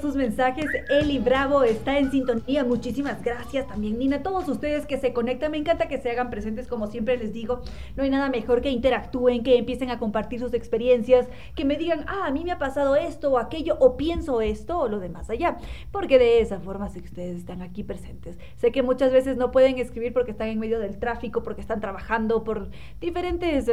[0.00, 0.66] sus mensajes.
[0.88, 2.64] Eli Bravo está en sintonía.
[2.64, 4.22] Muchísimas gracias también, Nina.
[4.22, 7.62] Todos ustedes que se conectan, me encanta que se hagan presentes, como siempre les digo.
[7.96, 12.04] No hay nada mejor que interactúen, que empiecen a compartir sus experiencias, que me digan,
[12.06, 15.30] ah, a mí me ha pasado esto o aquello, o pienso esto o lo demás
[15.30, 15.56] allá.
[15.90, 18.38] Porque de esa forma sé que ustedes están aquí presentes.
[18.56, 21.80] Sé que muchas veces no pueden escribir porque están en medio del tráfico, porque están
[21.80, 22.70] trabajando por
[23.00, 23.66] diferentes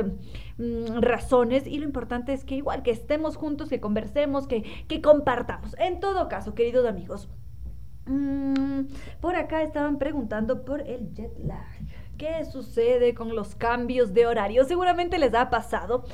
[0.58, 1.68] mm, razones.
[1.68, 5.76] Y lo importante es que igual que estemos juntos, que conversemos, que, que compartamos.
[5.80, 7.28] Entonces, todo caso, queridos amigos,
[8.06, 8.84] mm,
[9.20, 11.68] por acá estaban preguntando por el jet lag.
[12.18, 14.64] ¿Qué sucede con los cambios de horario?
[14.64, 16.06] Seguramente les ha pasado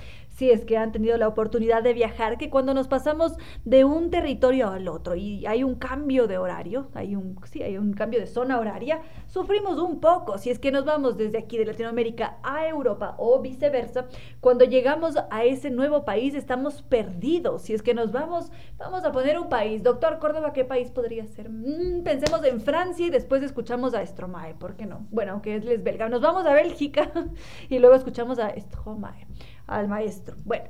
[0.41, 3.33] si es que han tenido la oportunidad de viajar, que cuando nos pasamos
[3.63, 7.77] de un territorio al otro y hay un cambio de horario, hay un, sí, hay
[7.77, 10.39] un cambio de zona horaria, sufrimos un poco.
[10.39, 14.07] Si es que nos vamos desde aquí de Latinoamérica a Europa o viceversa,
[14.39, 17.61] cuando llegamos a ese nuevo país estamos perdidos.
[17.61, 19.83] Si es que nos vamos, vamos a poner un país.
[19.83, 21.51] Doctor Córdoba, ¿qué país podría ser?
[21.51, 25.05] Mm, pensemos en Francia y después escuchamos a Stromae, ¿por qué no?
[25.11, 26.09] Bueno, aunque es belga.
[26.09, 27.11] Nos vamos a Bélgica
[27.69, 29.27] y luego escuchamos a Stromae
[29.71, 30.37] al maestro.
[30.43, 30.69] Bueno,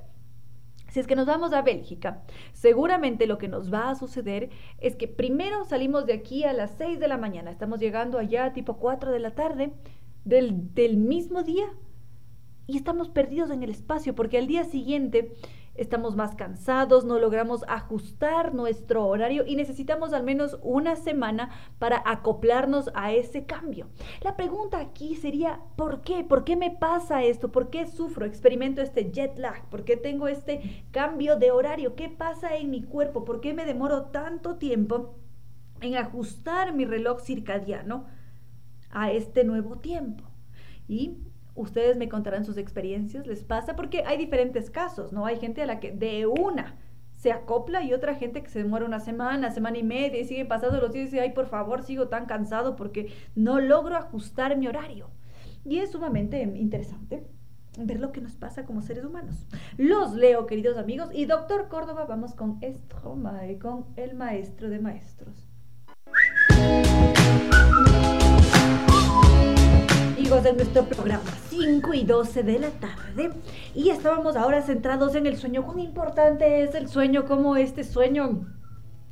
[0.92, 2.24] si es que nos vamos a Bélgica,
[2.54, 6.72] seguramente lo que nos va a suceder es que primero salimos de aquí a las
[6.78, 9.72] 6 de la mañana, estamos llegando allá tipo 4 de la tarde
[10.26, 11.66] del, del mismo día
[12.68, 15.34] y estamos perdidos en el espacio porque al día siguiente
[15.76, 21.50] estamos más cansados, no logramos ajustar nuestro horario y necesitamos al menos una semana
[21.80, 23.88] para acoplarnos a ese cambio.
[24.22, 26.24] La pregunta aquí sería, ¿por qué?
[26.24, 27.52] ¿Por qué me pasa esto?
[27.52, 28.26] ¿Por qué sufro?
[28.26, 29.68] Experimento este jet lag?
[29.70, 31.96] ¿Por qué tengo este cambio de horario?
[31.96, 33.24] ¿Qué pasa en mi cuerpo?
[33.24, 35.16] ¿Por qué me demoro tanto tiempo
[35.82, 38.06] en ajustar mi reloj circadiano
[38.90, 40.26] a este nuevo tiempo?
[40.88, 45.26] Y Ustedes me contarán sus experiencias, les pasa, porque hay diferentes casos, ¿no?
[45.26, 46.78] Hay gente a la que de una
[47.12, 50.46] se acopla y otra gente que se demora una semana, semana y media y sigue
[50.46, 54.58] pasando los días y dice, ay, por favor, sigo tan cansado porque no logro ajustar
[54.58, 55.10] mi horario.
[55.64, 57.28] Y es sumamente interesante
[57.78, 59.46] ver lo que nos pasa como seres humanos.
[59.78, 65.52] Los leo, queridos amigos, y doctor Córdoba, vamos con Stromae, con el maestro de maestros
[70.40, 73.32] de nuestro programa, 5 y 12 de la tarde.
[73.76, 75.66] Y estábamos ahora centrados en el sueño.
[75.66, 77.26] ¿Cuán importante es el sueño?
[77.26, 78.46] como este sueño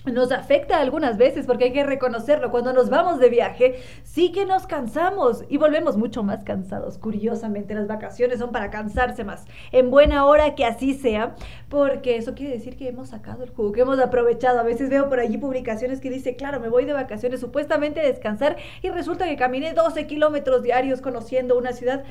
[0.05, 2.51] nos afecta algunas veces porque hay que reconocerlo.
[2.51, 6.97] Cuando nos vamos de viaje, sí que nos cansamos y volvemos mucho más cansados.
[6.97, 9.45] Curiosamente, las vacaciones son para cansarse más.
[9.71, 11.35] En buena hora que así sea,
[11.67, 14.59] porque eso quiere decir que hemos sacado el jugo, que hemos aprovechado.
[14.59, 18.03] A veces veo por allí publicaciones que dice, claro, me voy de vacaciones supuestamente a
[18.03, 22.05] descansar y resulta que caminé 12 kilómetros diarios conociendo una ciudad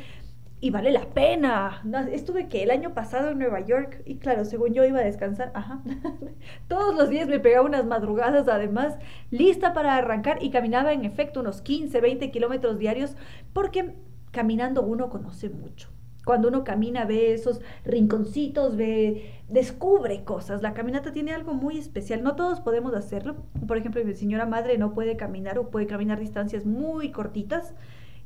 [0.61, 1.83] y vale la pena.
[2.13, 5.53] estuve que el año pasado en Nueva York y claro, según yo iba a descansar,
[5.55, 5.83] ajá.
[6.69, 8.99] Todos los días me pegaba unas madrugadas además,
[9.31, 13.17] lista para arrancar y caminaba en efecto unos 15, 20 kilómetros diarios
[13.53, 13.95] porque
[14.33, 15.89] caminando uno conoce mucho.
[16.25, 20.61] Cuando uno camina ve esos rinconcitos, ve, descubre cosas.
[20.61, 22.23] La caminata tiene algo muy especial.
[22.23, 23.37] No todos podemos hacerlo.
[23.67, 27.73] Por ejemplo, mi señora madre no puede caminar o puede caminar distancias muy cortitas.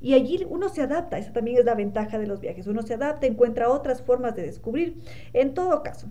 [0.02, 2.94] Y allí uno se adapta, esa también es la ventaja de los viajes, uno se
[2.94, 5.00] adapta, encuentra otras formas de descubrir.
[5.32, 6.08] En todo caso,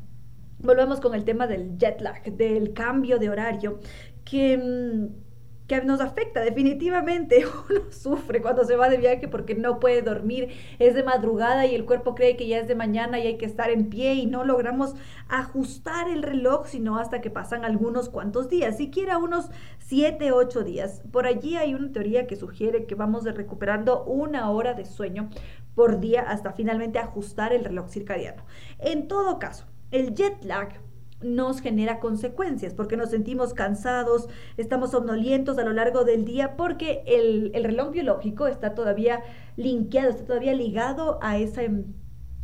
[0.59, 3.79] volvemos con el tema del jet lag, del cambio de horario,
[4.23, 5.30] que mm,
[5.79, 7.45] que nos afecta definitivamente.
[7.69, 10.49] Uno sufre cuando se va de viaje porque no puede dormir,
[10.79, 13.45] es de madrugada y el cuerpo cree que ya es de mañana y hay que
[13.45, 14.95] estar en pie y no logramos
[15.29, 19.49] ajustar el reloj sino hasta que pasan algunos cuantos días, siquiera unos
[19.79, 21.01] 7, 8 días.
[21.11, 25.29] Por allí hay una teoría que sugiere que vamos recuperando una hora de sueño
[25.75, 28.43] por día hasta finalmente ajustar el reloj circadiano.
[28.79, 30.81] En todo caso, el jet lag
[31.21, 37.03] nos genera consecuencias, porque nos sentimos cansados, estamos somnolientos a lo largo del día, porque
[37.05, 39.21] el, reloj biológico está todavía
[39.55, 41.69] linkeado, está todavía ligado a ese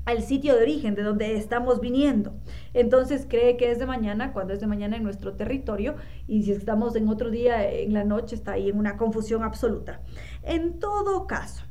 [0.05, 2.33] al sitio de origen de donde estamos viniendo.
[2.73, 5.95] Entonces cree que es de mañana, cuando es de mañana en nuestro territorio,
[6.27, 9.99] y si estamos en otro día en la noche, está ahí en una confusión absoluta.
[10.43, 11.65] En todo caso,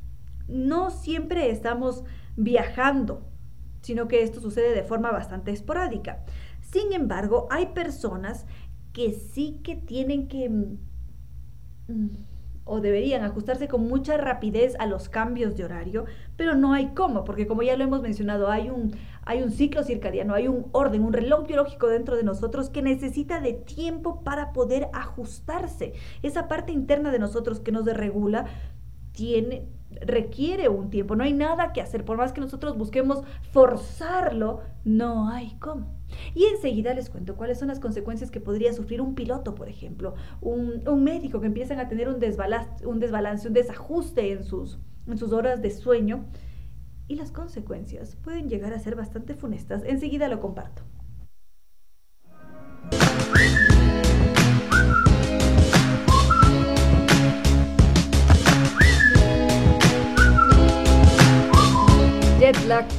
[0.48, 2.04] no siempre estamos
[2.36, 3.22] viajando,
[3.80, 6.24] sino que esto sucede de forma bastante esporádica.
[6.70, 8.44] Sin embargo, hay personas
[8.92, 10.76] que sí que tienen que mm,
[12.64, 16.04] o deberían ajustarse con mucha rapidez a los cambios de horario,
[16.36, 18.92] pero no hay cómo, porque como ya lo hemos mencionado, hay un,
[19.22, 23.40] hay un ciclo circadiano, hay un orden, un reloj biológico dentro de nosotros que necesita
[23.40, 25.92] de tiempo para poder ajustarse.
[26.22, 28.46] Esa parte interna de nosotros que nos desregula
[29.12, 29.68] tiene,
[30.00, 33.22] requiere un tiempo, no hay nada que hacer, por más que nosotros busquemos
[33.52, 35.96] forzarlo, no hay cómo.
[36.34, 40.14] Y enseguida les cuento cuáles son las consecuencias que podría sufrir un piloto, por ejemplo,
[40.40, 45.18] un, médico que empiezan a tener un desbalance, un, desbalance, un desajuste en sus, en
[45.18, 46.26] sus horas de sueño.
[47.08, 49.84] Y las consecuencias pueden llegar a ser bastante funestas.
[49.84, 50.82] Enseguida lo comparto.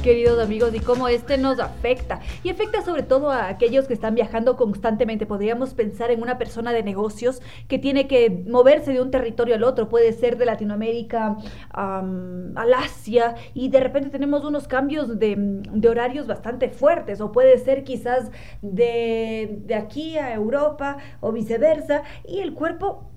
[0.02, 2.20] Queridos amigos, y cómo este nos afecta.
[2.42, 5.24] Y afecta sobre todo a aquellos que están viajando constantemente.
[5.24, 9.64] Podríamos pensar en una persona de negocios que tiene que moverse de un territorio al
[9.64, 9.88] otro.
[9.88, 11.38] Puede ser de Latinoamérica
[11.70, 17.22] al Asia y de repente tenemos unos cambios de, horarios bastante fuertes.
[17.22, 18.30] O puede ser quizás
[18.60, 22.02] de, de aquí a Europa o viceversa.
[22.26, 23.10] Y el cuerpo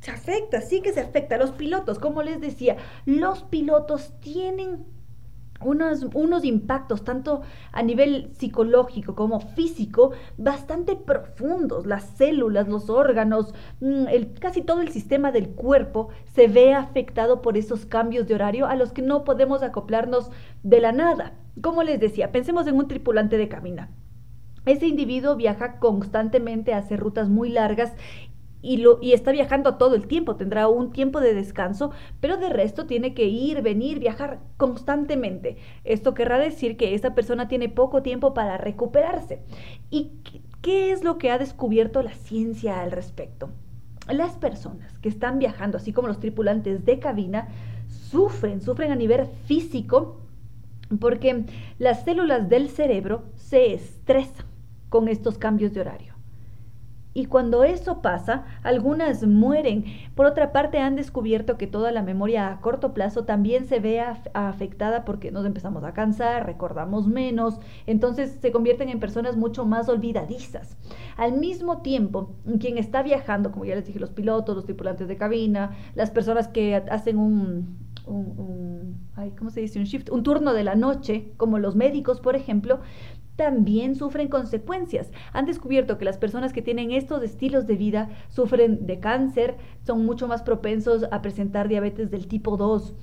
[0.00, 1.38] se afecta, sí que se afecta.
[1.38, 4.84] Los pilotos, como les decía, los pilotos tienen
[5.64, 7.42] unos, unos, impactos tanto
[7.72, 11.86] a nivel psicológico como físico bastante profundos.
[11.86, 17.42] Las células, los órganos, mm, el, casi todo el sistema del cuerpo se ve afectado
[17.42, 20.30] por esos cambios de horario a los que no podemos acoplarnos
[20.62, 21.34] de la nada.
[21.60, 23.90] Como les decía, pensemos en un tripulante de cabina.
[24.64, 27.92] Ese individuo viaja constantemente, hace rutas muy largas
[28.62, 31.90] y, está viajando todo el tiempo, tendrá un tiempo de descanso,
[32.20, 35.56] pero de resto tiene que ir, venir, viajar constantemente.
[35.84, 39.42] Esto querrá decir que esa persona tiene poco tiempo para recuperarse.
[39.90, 40.12] ¿Y
[40.62, 43.50] qué es lo que ha descubierto la ciencia al respecto?
[44.08, 47.48] Las personas que están viajando, así como los tripulantes de cabina,
[47.88, 50.18] sufren, sufren a nivel físico
[51.00, 51.46] porque
[51.78, 54.46] las células del cerebro se estresan
[54.88, 56.11] con estos cambios de horario.
[57.14, 59.84] Y cuando eso pasa, algunas mueren.
[60.14, 64.00] Por otra parte, han descubierto que toda la memoria a corto plazo también se ve
[64.00, 69.88] afectada porque nos empezamos a cansar, recordamos menos, entonces se convierten en personas mucho más
[69.88, 70.78] olvidadizas.
[71.16, 75.16] Al mismo tiempo, quien está viajando, como ya les dije, los pilotos, los tripulantes de
[75.16, 79.08] cabina, las personas que hacen un, un,
[79.38, 79.78] ¿cómo se dice?
[79.78, 82.80] Un shift, un turno de la noche, como los médicos, por ejemplo,
[83.36, 85.10] también sufren consecuencias.
[85.32, 90.04] Han descubierto que las personas que tienen estos estilos de vida sufren de cáncer, son
[90.04, 92.94] mucho más propensos a presentar diabetes del tipo 2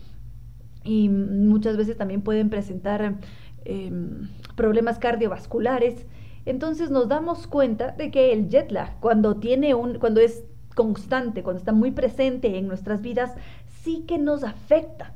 [0.84, 3.20] y muchas veces también pueden presentar
[3.66, 6.06] em, problemas cardiovasculares.
[6.46, 10.44] Entonces nos damos cuenta de que el jet lag, cuando, tiene un, cuando es
[10.76, 13.36] constante, cuando está muy presente en nuestras vidas,
[13.84, 15.14] sí que nos afecta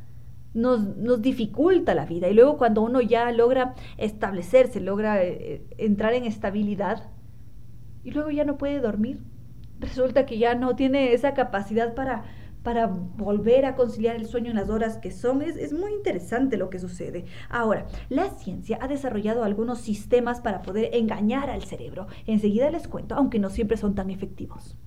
[0.53, 2.29] nos, dificulta la vida.
[2.29, 7.09] Y luego cuando uno ya logra establecerse, logra eh, entrar en estabilidad,
[8.03, 9.19] y luego ya no puede dormir,
[9.79, 12.23] resulta que ya no tiene esa capacidad para,
[12.61, 15.41] para volver a conciliar el sueño en las horas que son.
[15.41, 17.25] Es, es, muy interesante lo que sucede.
[17.49, 22.07] Ahora, la ciencia ha desarrollado algunos sistemas para poder engañar al cerebro.
[22.27, 24.77] Enseguida les cuento, aunque no siempre son tan efectivos.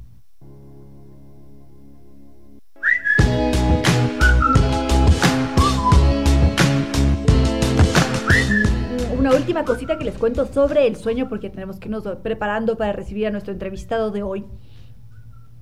[9.47, 13.29] Última cosita que les cuento sobre el sueño, porque tenemos que irnos preparando para recibir
[13.29, 14.45] a nuestro entrevistado de hoy.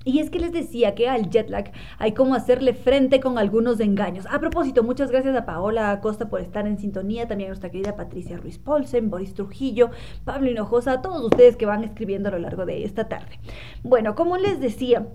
[0.07, 3.81] Y es que les decía que al jet lag hay como hacerle frente con algunos
[3.81, 4.25] engaños.
[4.31, 7.95] A propósito, muchas gracias a Paola Acosta por estar en sintonía, también a nuestra querida
[7.95, 9.91] Patricia Ruiz Polsen, Boris Trujillo,
[10.25, 13.39] Pablo Hinojosa, a todos ustedes que van escribiendo a lo largo de esta tarde.
[13.83, 15.09] Bueno, como les decía,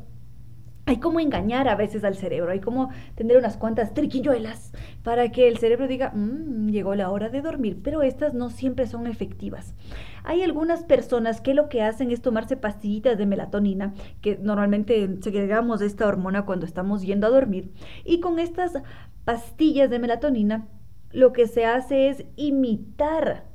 [0.90, 4.74] hay como engañar a veces al cerebro, hay como tener unas cuantas triquilluelas
[5.04, 8.88] para que el cerebro diga, mmm, llegó la hora de dormir, pero estas no siempre
[8.88, 9.76] son efectivas.
[10.24, 15.82] Hay algunas personas que lo que hacen es tomarse pastillitas de melatonina, que normalmente segregamos
[15.82, 17.72] esta hormona cuando estamos yendo a dormir,
[18.04, 18.74] y con estas
[19.26, 20.68] pastillas de melatonina
[21.12, 23.46] lo que se hace es imitar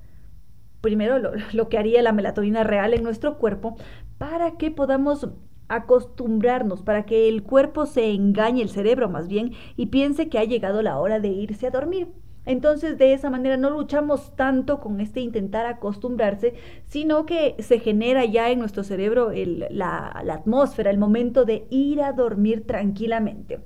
[0.81, 3.77] primero lo, lo que haría la melatonina real en nuestro cuerpo
[4.19, 5.29] para que podamos
[5.69, 10.45] acostumbrarnos para que el cuerpo se engañe, el cerebro más bien, y piense que ha
[10.45, 12.09] llegado la hora de irse a dormir.
[12.47, 16.55] Entonces de esa manera no luchamos tanto con este intentar acostumbrarse,
[16.87, 19.33] sino que se genera ya en nuestro cerebro
[19.71, 23.61] la, atmósfera, el momento de ir a dormir tranquilamente.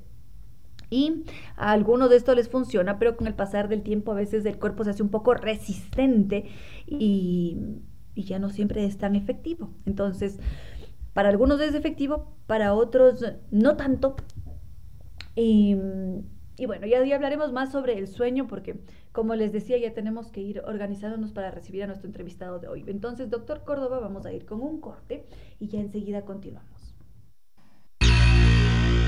[0.90, 1.24] Y
[1.56, 4.58] a algunos de esto les funciona, pero con el pasar del tiempo a veces el
[4.58, 6.46] cuerpo se hace un poco resistente
[6.86, 7.82] y
[8.14, 9.70] ya no siempre es tan efectivo.
[9.86, 10.38] Entonces,
[11.18, 14.14] para algunos es efectivo, para otros no tanto.
[15.34, 15.74] Y,
[16.64, 18.78] bueno, ya, ya hablaremos más sobre el sueño porque,
[19.10, 22.84] como les decía, ya tenemos que ir organizándonos para recibir a nuestro entrevistado de hoy.
[22.86, 25.26] Entonces, doctor Córdoba, vamos a ir con un corte
[25.58, 26.94] y ya enseguida continuamos.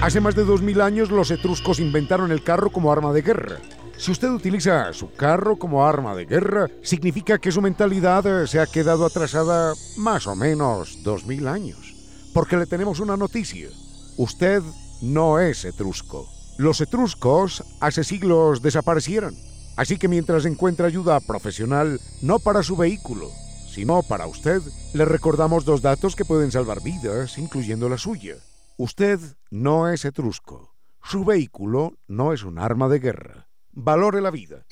[0.02, 3.58] Hace más de 2000 años los etruscos inventaron el carro como arma de guerra.
[3.96, 8.66] Si usted utiliza su carro como arma de guerra, significa que su mentalidad se ha
[8.66, 11.89] quedado atrasada más o menos 2000 años
[12.32, 13.68] porque le tenemos una noticia.
[14.16, 14.62] Usted
[15.02, 16.28] no es etrusco.
[16.58, 19.34] Los etruscos hace siglos desaparecieron.
[19.76, 23.28] Así que mientras encuentra ayuda profesional, no para su vehículo,
[23.70, 24.60] sino para usted,
[24.92, 28.34] le recordamos dos datos que pueden salvar vidas, incluyendo la suya.
[28.76, 29.18] Usted
[29.50, 30.74] no es etrusco.
[31.02, 33.48] Su vehículo no es un arma de guerra.
[33.72, 34.66] Valore la vida.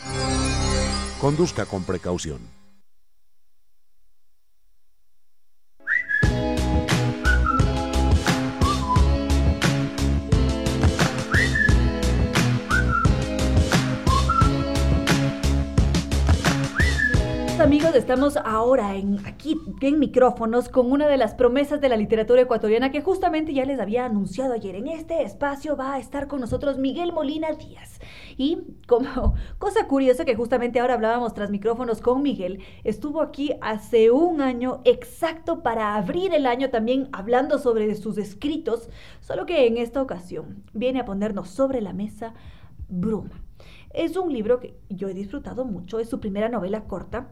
[1.21, 2.58] Conduzca con precaución.
[17.61, 22.43] Amigos, estamos ahora en, aquí en micrófonos con una de las promesas de la literatura
[22.43, 24.77] ecuatoriana que justamente ya les había anunciado ayer.
[24.77, 27.99] En este espacio va a estar con nosotros Miguel Molina Díaz.
[28.37, 34.13] Y como cosa curiosa que justamente ahora hablábamos tras micrófonos con Miguel, estuvo aquí hace
[34.13, 38.89] un año exacto para abrir el año también hablando sobre sus escritos,
[39.21, 42.35] solo que en esta ocasión viene a ponernos sobre la mesa
[42.89, 43.43] Bruma.
[43.91, 47.31] Es un libro que yo he disfrutado mucho, es su primera novela corta,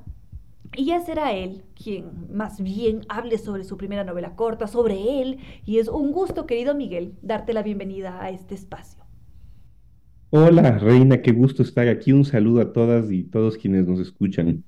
[0.75, 5.39] y ya será él quien más bien hable sobre su primera novela corta, sobre él.
[5.65, 9.05] Y es un gusto, querido Miguel, darte la bienvenida a este espacio.
[10.31, 12.13] Hola, Reina, qué gusto estar aquí.
[12.13, 14.65] Un saludo a todas y todos quienes nos escuchan.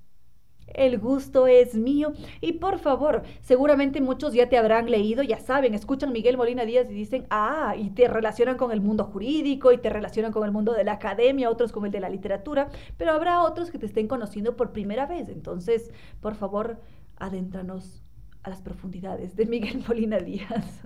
[0.78, 2.12] El gusto es mío.
[2.40, 6.90] Y por favor, seguramente muchos ya te habrán leído, ya saben, escuchan Miguel Molina Díaz
[6.90, 10.52] y dicen, ah, y te relacionan con el mundo jurídico y te relacionan con el
[10.52, 13.86] mundo de la academia, otros con el de la literatura, pero habrá otros que te
[13.86, 15.28] estén conociendo por primera vez.
[15.28, 16.80] Entonces, por favor,
[17.16, 18.02] adéntranos
[18.42, 20.82] a las profundidades de Miguel Molina Díaz.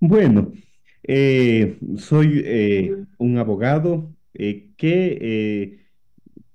[0.00, 0.52] Bueno,
[1.02, 5.85] eh, soy eh, un abogado eh, que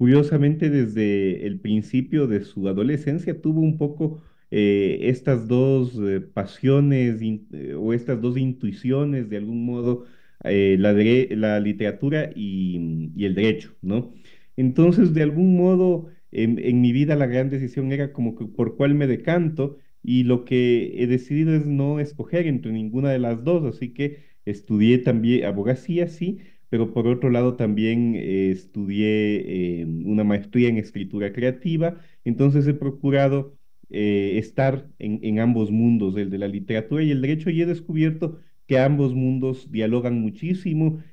[0.01, 7.21] curiosamente desde el principio de su adolescencia tuvo un poco eh, estas dos eh, pasiones
[7.21, 10.05] eh, o estas dos intuiciones de algún modo,
[10.43, 14.11] la, literatura y, el derecho, ¿no?
[14.57, 18.77] Entonces, de algún modo, en, en, mi vida la gran decisión era como que por
[18.77, 23.43] cuál me decanto y lo que he decidido es no escoger entre ninguna de las
[23.43, 26.39] dos, así que estudié también abogacía, sí,
[26.71, 32.73] pero por otro lado también eh, estudié eh, una maestría en escritura creativa, entonces he
[32.73, 33.57] procurado
[33.89, 38.39] eh, estar en, ambos mundos, el de la literatura y el derecho, y he descubierto
[38.67, 41.03] que ambos mundos dialogan muchísimo.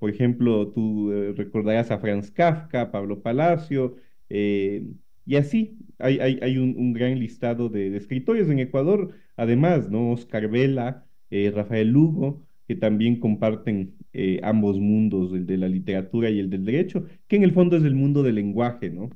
[0.00, 3.96] por ejemplo, tú recordarás a Franz Kafka, Pablo Palacio,
[4.28, 10.10] y así hay, hay, un, gran listado de, de, escritores en Ecuador, además, ¿no?
[10.10, 16.38] Oscar Vela, Rafael Lugo, que también comparten eh, ambos mundos, el de la literatura y
[16.38, 19.10] el del derecho, que en el fondo es el mundo del lenguaje, ¿no?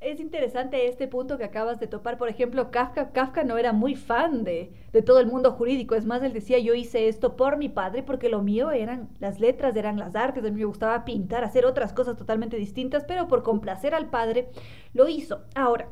[0.00, 2.16] es interesante este punto que acabas de topar.
[2.16, 5.94] Por ejemplo, Kafka, Kafka no era muy fan de, de, todo el mundo jurídico.
[5.94, 9.38] Es más, él decía, yo hice esto por mi padre porque lo mío eran las
[9.38, 10.42] letras, eran las artes.
[10.44, 14.48] A mí me gustaba pintar, hacer otras cosas totalmente distintas, pero por complacer al padre
[14.94, 15.42] lo hizo.
[15.54, 15.88] Ahora,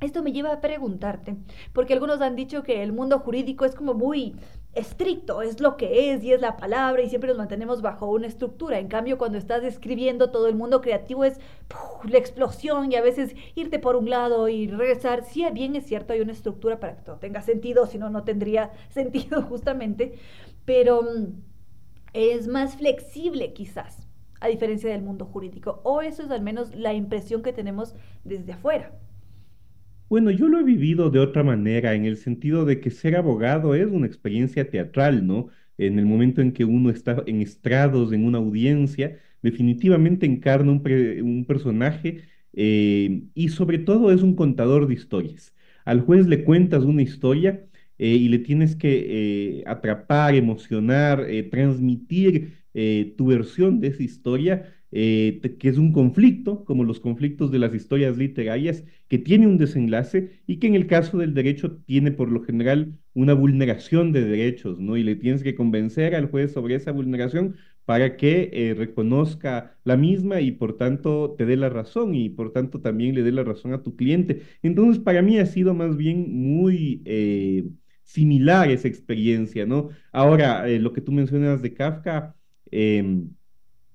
[0.00, 1.36] esto me lleva a preguntarte,
[1.72, 4.34] porque algunos han dicho que el mundo jurídico es como muy
[4.74, 8.26] estricto, es lo que es y es la palabra y siempre nos mantenemos bajo una
[8.26, 8.78] estructura.
[8.78, 11.40] En cambio, cuando estás escribiendo, todo el mundo creativo es
[12.04, 15.24] la explosión y a veces irte por un lado y regresar.
[15.24, 18.24] Sí, bien es cierto, hay una estructura para que todo tenga sentido, si no, no
[18.24, 20.14] tendría sentido justamente,
[20.64, 21.42] pero mm,
[22.12, 24.06] es más flexible quizás,
[24.40, 27.94] a diferencia del mundo jurídico, o eso es al menos la impresión que tenemos
[28.24, 28.92] desde afuera.
[30.10, 33.76] Bueno, yo lo he vivido de otra manera, en el sentido de que ser abogado
[33.76, 35.50] es una experiencia teatral, ¿no?
[35.78, 41.44] En el momento en que uno está en estrados, en una audiencia, definitivamente encarna un,
[41.46, 45.54] personaje eh, y sobre todo es un contador de historias.
[45.84, 47.64] Al juez le cuentas una historia
[47.98, 52.58] eh, y le tienes que eh, atrapar, emocionar, transmitir
[53.16, 57.74] tu versión de esa historia eh, que es un conflicto, como los conflictos de las
[57.74, 62.30] historias literarias, que tiene un desenlace y que en el caso del derecho tiene por
[62.30, 64.96] lo general una vulneración de derechos, ¿no?
[64.96, 69.96] Y le tienes que convencer al juez sobre esa vulneración para que eh, reconozca la
[69.96, 73.44] misma y por tanto te dé la razón y por tanto también le dé la
[73.44, 74.42] razón a tu cliente.
[74.62, 77.02] Entonces, para mí ha sido más bien muy...
[77.04, 77.64] Eh,
[78.04, 79.90] similar esa experiencia, ¿no?
[80.10, 82.34] Ahora, lo que tú mencionas de Kafka,
[82.72, 83.22] eh,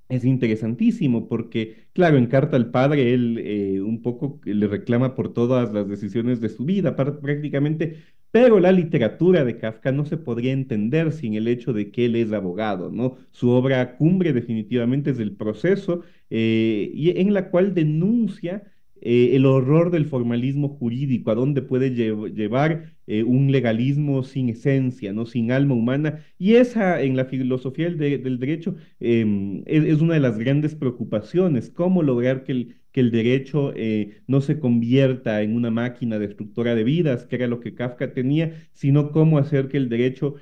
[0.09, 5.33] es interesantísimo porque, claro, en Carta al Padre él eh, un poco le reclama por
[5.33, 10.51] todas las decisiones de su vida prácticamente, pero la literatura de Kafka no se podría
[10.51, 13.17] entender sin el hecho de que él es abogado, ¿no?
[13.31, 18.63] Su obra cumbre definitivamente es el proceso eh, y en la cual denuncia
[19.01, 25.13] eh, el horror del formalismo jurídico, a dónde puede llevar eh, un legalismo sin esencia,
[25.13, 25.25] ¿no?
[25.25, 26.25] sin alma humana.
[26.39, 32.03] Y esa, en la filosofía del, derecho, em, es, una de las grandes preocupaciones, cómo
[32.03, 36.83] lograr que el, que el derecho eh, no se convierta en una máquina destructora de
[36.85, 40.35] vidas, que era lo que Kafka tenía, sino cómo hacer que el derecho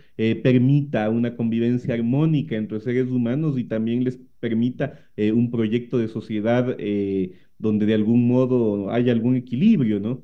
[0.44, 6.78] permita una convivencia armónica entre seres humanos y también les permita un proyecto de sociedad
[7.58, 10.24] donde de algún modo haya algún equilibrio, ¿no?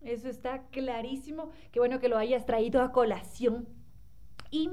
[0.00, 1.50] Eso está clarísimo.
[1.72, 3.68] Qué bueno que lo hayas traído a colación.
[4.50, 4.70] Y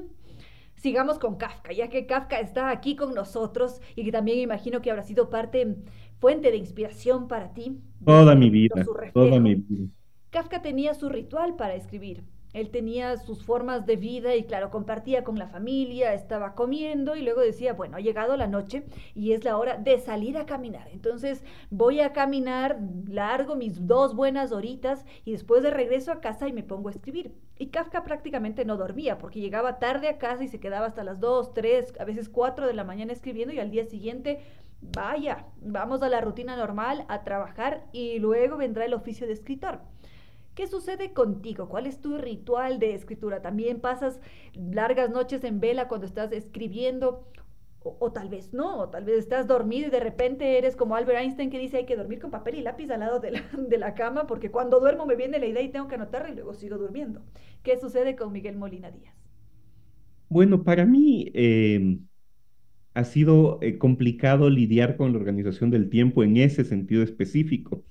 [0.76, 4.90] sigamos con Kafka, ya que Kafka está aquí con nosotros y que también imagino que
[4.90, 5.76] habrá sido parte,
[6.18, 7.78] fuente de inspiración para ti.
[8.04, 9.88] Toda mi vida, toda mi vida.
[10.30, 12.24] Kafka tenía su ritual para escribir.
[12.58, 17.22] Él tenía sus formas de vida y claro, compartía con la familia, estaba comiendo y
[17.22, 20.88] luego decía, bueno, ha llegado la noche y es la hora de salir a caminar.
[20.92, 26.48] Entonces voy a caminar largo mis dos buenas horitas y después de regreso a casa
[26.48, 27.32] y me pongo a escribir.
[27.58, 31.20] Y Kafka prácticamente no dormía porque llegaba tarde a casa y se quedaba hasta las
[31.20, 34.40] 2, 3, a veces 4 de la mañana escribiendo y al día siguiente
[34.80, 39.80] vaya, vamos a la rutina normal, a trabajar y luego vendrá el oficio de escritor.
[40.58, 41.68] ¿Qué sucede contigo?
[41.68, 43.40] ¿Cuál es tu ritual de escritura?
[43.42, 44.20] ¿También pasas
[44.56, 47.28] largas noches en vela cuando estás escribiendo?
[47.78, 51.20] O, tal vez no, o tal vez estás dormido y de repente eres como Albert
[51.20, 54.26] Einstein que dice hay que dormir con papel y lápiz al lado de la, cama
[54.26, 57.22] porque cuando duermo me viene la idea y tengo que anotarla y luego sigo durmiendo.
[57.62, 59.14] ¿Qué sucede con Miguel Molina Díaz?
[60.28, 62.00] Bueno, para mí em,
[62.94, 67.84] ha sido eh, complicado lidiar con la organización del tiempo en ese sentido específico.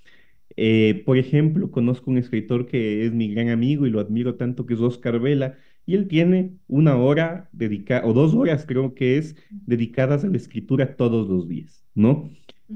[0.58, 4.66] Eh, por ejemplo, conozco un escritor que es mi gran amigo y lo admiro tanto,
[4.66, 9.18] que es Oscar Vela, y él tiene una hora dedicada, o dos horas creo que
[9.18, 12.30] es, dedicadas a la escritura todos los días, ¿no?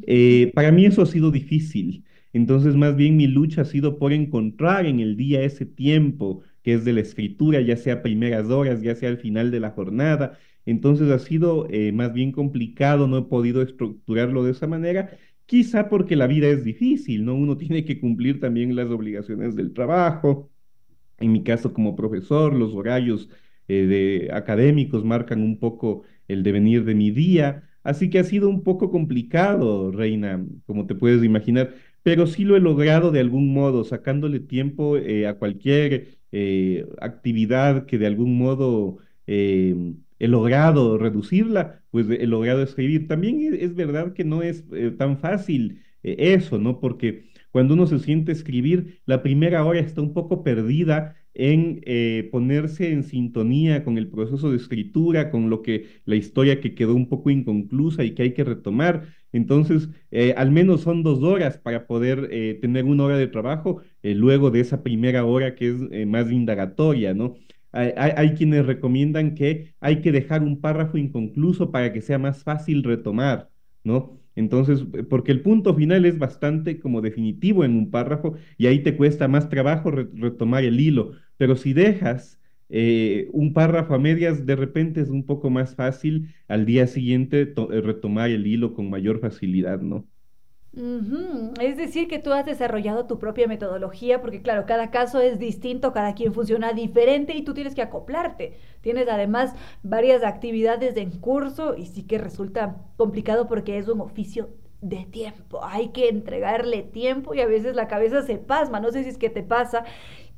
[0.08, 2.06] Eh, para mí eso ha sido difícil.
[2.34, 6.74] Entonces, más bien mi lucha ha sido por encontrar en el día ese tiempo que
[6.74, 10.38] es de la escritura, ya sea primeras horas, ya sea al final de la jornada.
[10.66, 15.18] Entonces ha sido eh, más bien complicado, no he podido estructurarlo de esa manera
[15.52, 17.36] Quizá porque la vida es difícil, ¿no?
[17.36, 20.49] Uno tiene que cumplir también las obligaciones del trabajo.
[21.19, 23.30] En mi caso, como profesor, los horarios
[23.68, 27.69] eh, de académicos marcan un poco el devenir de mi día.
[27.84, 32.56] Así que ha sido un poco complicado, Reina, como te puedes imaginar, pero sí lo
[32.56, 38.38] he logrado de algún modo, sacándole tiempo eh, a cualquier eh, actividad que de algún
[38.38, 38.99] modo
[40.22, 43.07] he logrado reducirla, pues he logrado escribir.
[43.07, 46.80] También es, verdad que no es eh, tan fácil eh, eso, ¿no?
[46.80, 52.30] Porque cuando uno se siente escribir, la primera hora está un poco perdida en eh,
[52.31, 56.93] ponerse en sintonía con el proceso de escritura, con lo que la historia que quedó
[56.93, 59.07] un poco inconclusa y que hay que retomar.
[59.34, 59.89] Entonces,
[60.35, 62.30] al menos son dos horas para poder
[62.60, 67.38] tener una hora de trabajo luego de esa primera hora que es más indagatoria, ¿no?
[67.72, 72.84] Hay, quienes recomiendan que hay que dejar un párrafo inconcluso para que sea más fácil
[72.84, 73.49] retomar,
[73.84, 74.19] ¿no?
[74.35, 78.95] Entonces, porque el punto final es bastante como definitivo en un párrafo y ahí te
[78.98, 82.39] cuesta más trabajo retomar el hilo, pero si dejas
[82.69, 87.41] eh, un párrafo a medias de repente es un poco más fácil al día siguiente
[87.41, 90.07] eh, retomar el hilo con mayor facilidad, ¿no?
[91.60, 95.91] Es decir, que tú has desarrollado tu propia metodología, porque claro, cada caso es distinto,
[95.91, 98.57] cada quien funciona diferente y tú tienes que acoplarte.
[98.81, 99.53] Tienes además
[99.84, 104.49] varias actividades en curso y sí que resulta complicado porque es un oficio
[104.81, 105.64] de tiempo.
[105.64, 108.80] Hay que entregarle tiempo y a veces la cabeza se pasma.
[108.80, 109.84] No sé si es que te pasa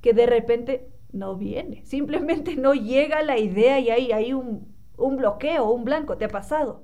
[0.01, 5.17] que de repente no viene, simplemente no llega la idea y hay, hay un, un
[5.17, 6.81] bloqueo, un blanco, ¿te ha pasado?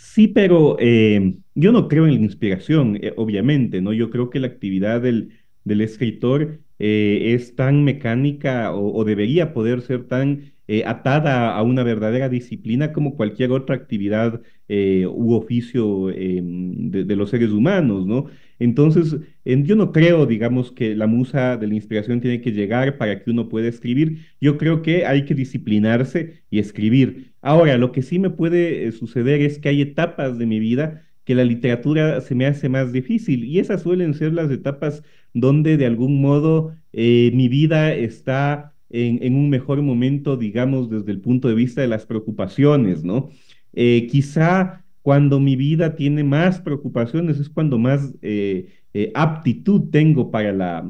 [0.00, 3.92] Sí, pero eh, yo no creo en la inspiración, eh, obviamente, ¿no?
[3.92, 9.82] Yo creo que la actividad del, del escritor eh, es tan mecánica o, debería poder
[9.82, 10.52] ser tan
[10.84, 17.30] atada a una verdadera disciplina como cualquier otra actividad u oficio em, de, de, los
[17.30, 18.26] seres humanos, ¿no?
[18.58, 23.22] Entonces, yo no creo, digamos, que la musa de la inspiración tiene que llegar para
[23.22, 24.26] que uno pueda escribir.
[24.40, 27.32] Yo creo que hay que disciplinarse y escribir.
[27.40, 31.04] Ahora, lo que sí me puede eh, suceder es que hay etapas de mi vida
[31.24, 35.02] que la literatura se me hace más difícil y esas suelen ser las etapas
[35.34, 41.20] donde de algún modo eh, mi vida está en, un mejor momento, digamos, desde el
[41.20, 43.30] punto de vista de las preocupaciones, ¿no?
[43.72, 50.30] Eh, quizá cuando mi vida tiene más preocupaciones, es cuando más eh, eh, aptitud tengo
[50.30, 50.88] para la,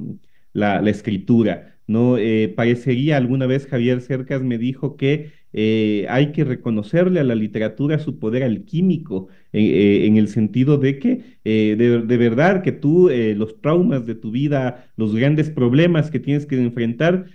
[0.53, 1.77] la, escritura.
[1.87, 2.17] ¿no?
[2.57, 8.19] Parecería alguna vez Javier Cercas me dijo que hay que reconocerle a la literatura su
[8.19, 14.15] poder alquímico, en el sentido de que de, de, verdad que tú los traumas de
[14.15, 17.27] tu vida, los grandes problemas que tienes que enfrentar,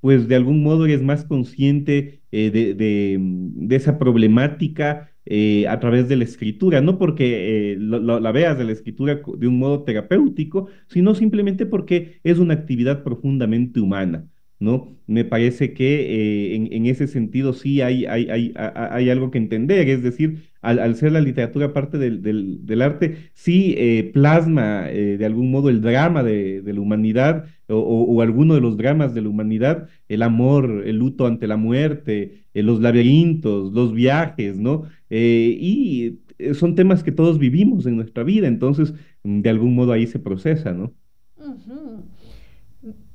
[0.00, 6.16] pues de algún modo eres más consciente de, de, esa problemática eh, a través de
[6.16, 11.14] la escritura, no porque eh, la veas de la escritura de un modo terapéutico, sino
[11.14, 14.26] simplemente porque es una actividad profundamente humana.
[14.62, 14.88] ¿No?
[15.06, 19.88] Me parece que eh, en, ese sentido sí hay, hay, hay, hay, algo que entender,
[19.88, 23.76] es decir, al, ser la literatura parte del, del, arte, sí
[24.14, 29.22] plasma de algún modo el drama de, la humanidad o, alguno de los dramas de
[29.22, 34.84] la humanidad, el amor, el luto ante la muerte, los laberintos, los viajes, ¿no?
[35.10, 38.94] Eh, y eh, son temas que todos vivimos en nuestra vida, entonces
[39.24, 40.92] de algún modo ahí se procesa, ¿no?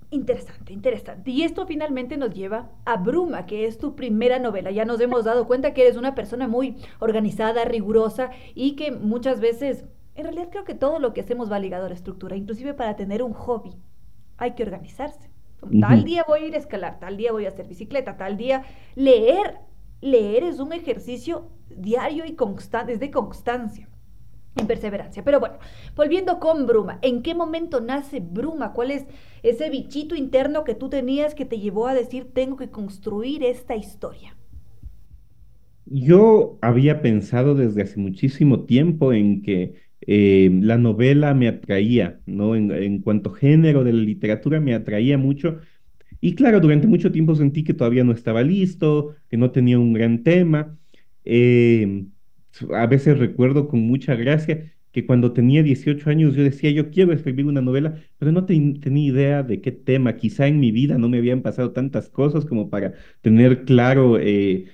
[0.09, 1.31] Interesante, interesante.
[1.31, 4.71] Y esto finalmente nos lleva a Bruma, que es tu primera novela.
[4.71, 9.41] Ya nos hemos dado cuenta que eres una persona muy organizada, rigurosa y que muchas
[9.41, 9.85] veces,
[10.15, 12.95] en realidad creo que todo lo que hacemos va ligado a la estructura, inclusive para
[12.95, 13.75] tener un hobby
[14.37, 15.29] hay que organizarse.
[15.81, 18.63] Tal día voy a ir a escalar, tal día voy a hacer bicicleta, tal día
[18.95, 19.59] leer.
[19.99, 23.89] Leer es un ejercicio diario y constante, es de constancia
[24.65, 25.23] perseverancia.
[25.23, 25.57] Pero bueno,
[25.95, 28.73] volviendo con Bruma, ¿en qué momento nace Bruma?
[28.73, 29.05] ¿Cuál es
[29.43, 33.75] ese bichito interno que tú tenías que te llevó a decir, tengo que construir esta
[33.75, 34.35] historia?
[35.85, 42.55] Yo había pensado desde hace muchísimo tiempo en que eh, la novela me atraía, ¿no?
[42.55, 45.59] En, en cuanto género de la literatura me atraía mucho.
[46.21, 49.93] Y claro, durante mucho tiempo sentí que todavía no estaba listo, que no tenía un
[49.93, 50.77] gran tema.
[51.25, 52.05] Eh,
[52.73, 57.13] a veces recuerdo con mucha gracia que cuando tenía 18 años yo decía, yo quiero
[57.13, 60.15] escribir una novela, pero no tenía idea de qué tema.
[60.15, 64.65] Quizá en mi vida no me habían pasado tantas cosas como para tener claro eh,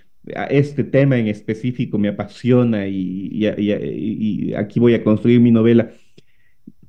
[0.49, 5.91] este tema en específico me apasiona y, y, aquí voy a construir mi novela.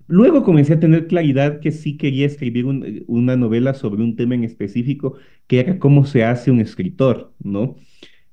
[0.07, 2.67] Luego comencé a tener claridad que sí quería escribir
[3.07, 5.17] una novela sobre un tema en específico,
[5.47, 7.77] que era cómo se hace un escritor, ¿no?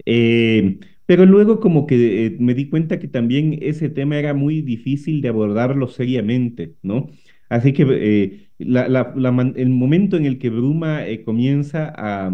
[0.06, 0.80] Eh,
[1.12, 5.22] pero luego como que eh, me di cuenta que también ese tema era muy difícil
[5.22, 7.10] de abordarlo seriamente, ¿no?
[7.50, 12.32] Así que eh, el momento en el que Bruma eh, comienza a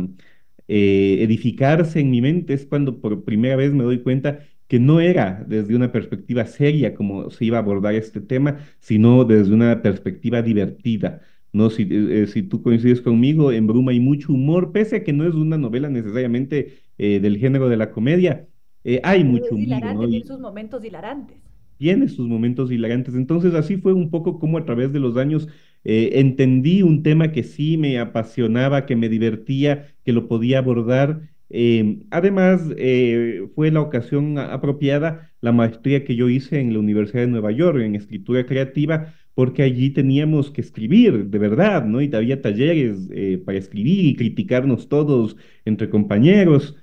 [0.67, 5.43] edificarse en mi mente es cuando por primera vez me doy cuenta que no era
[5.47, 10.43] desde una perspectiva seria como se iba a abordar este tema, sino desde una perspectiva
[10.43, 11.21] divertida.
[11.51, 11.71] ¿no?
[11.71, 11.87] Si,
[12.27, 15.57] si tú coincides conmigo, en Bruma hay mucho humor, pese a que no es una
[15.57, 18.47] novela necesariamente del género de la comedia,
[18.87, 20.09] eh, hay mucho humor.
[20.09, 21.39] Tiene sus momentos hilarantes.
[21.77, 23.13] Tiene sus momentos hilarantes.
[23.15, 25.47] Entonces, así fue un poco como a través de los años
[25.83, 31.21] eh, entendí un tema que sí me apasionaba, que me divertía, que lo podía abordar
[31.49, 37.21] Eh, además, eh, fue la ocasión apropiada la maestría que yo hice en la Universidad
[37.21, 42.01] de Nueva York en escritura creativa, porque allí teníamos que escribir de verdad, ¿no?
[42.01, 46.75] Y había talleres eh, para escribir y criticarnos todos entre compañeros.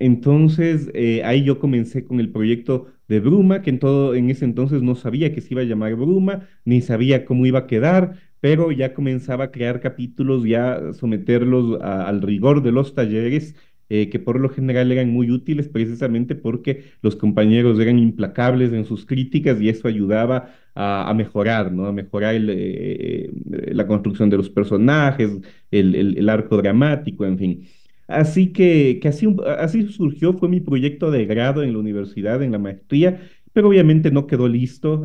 [0.00, 0.90] Entonces,
[1.24, 4.94] ahí yo comencé con el proyecto de Bruma, que en, todo, en ese entonces no
[4.94, 8.94] sabía que se iba a llamar Bruma, ni sabía cómo iba a quedar, pero ya
[8.94, 13.54] comenzaba a crear capítulos, ya someterlos al rigor de los talleres
[13.90, 18.84] eh, que por lo general eran muy útiles precisamente porque los compañeros eran implacables en
[18.84, 21.86] sus críticas y eso ayudaba a, mejorar, ¿no?
[21.86, 23.30] A mejorar eh, eh,
[23.72, 27.68] la construcción de los personajes, el, arco dramático, en fin.
[28.08, 29.28] Así que, que así,
[29.58, 33.20] así surgió, fue mi proyecto de grado en la universidad, en la maestría,
[33.52, 35.04] pero obviamente no quedó listo,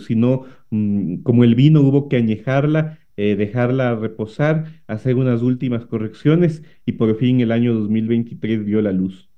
[0.00, 6.62] sino mm, como el vino hubo que añejarla eh, dejarla reposar, hacer unas últimas correcciones
[6.86, 9.28] y por fin el año 2023 vio la luz.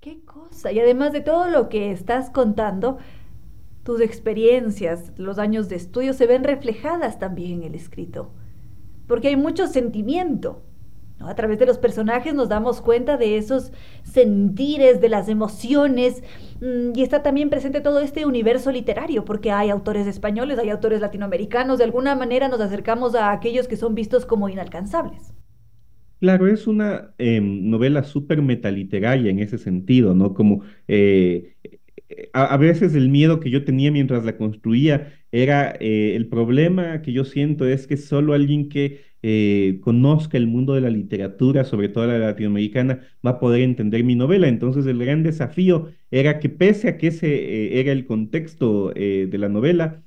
[0.00, 0.72] Qué cosa.
[0.72, 2.96] Y además de todo lo que estás contando,
[3.82, 8.32] tus experiencias, los años de estudio se ven reflejadas también en el escrito,
[9.06, 10.62] porque hay mucho sentimiento.
[11.20, 13.72] A través de los personajes nos damos cuenta de esos
[14.02, 16.22] sentires, de las emociones,
[16.60, 21.00] mm, y está también presente todo este universo literario, porque hay autores españoles, hay autores
[21.00, 25.34] latinoamericanos, de alguna manera nos acercamos a aquellos que son vistos como inalcanzables.
[26.20, 30.34] Claro, es una em, novela súper metaliteraria en ese sentido, ¿no?
[30.34, 31.54] Como eh,
[32.32, 37.12] a, veces el miedo que yo tenía mientras la construía era eh, el problema que
[37.12, 41.88] yo siento es que solo alguien que eh, conozca el mundo de la literatura, sobre
[41.88, 44.48] todo la latinoamericana, va a poder entender mi novela.
[44.48, 49.38] Entonces el gran desafío era que pese a que ese eh, era el contexto de
[49.38, 50.02] la novela,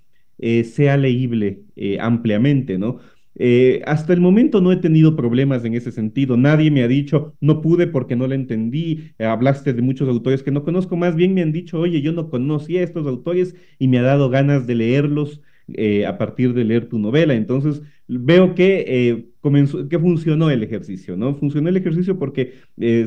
[0.64, 1.64] sea leíble
[2.00, 3.00] ampliamente, ¿no?
[3.36, 6.38] Eh, hasta el momento no he tenido problemas en ese sentido.
[6.38, 9.14] Nadie me ha dicho, no pude porque no la entendí.
[9.18, 10.96] Eh, hablaste de muchos autores que no conozco.
[10.98, 14.04] Más bien me han dicho, oye, yo no conocía a estos autores y me ha
[14.04, 15.42] dado ganas de leerlos
[15.74, 17.34] eh, a partir de leer tu novela.
[17.34, 21.36] Entonces veo que, comenzó, que funcionó el ejercicio, ¿no?
[21.36, 22.54] Funcionó el ejercicio porque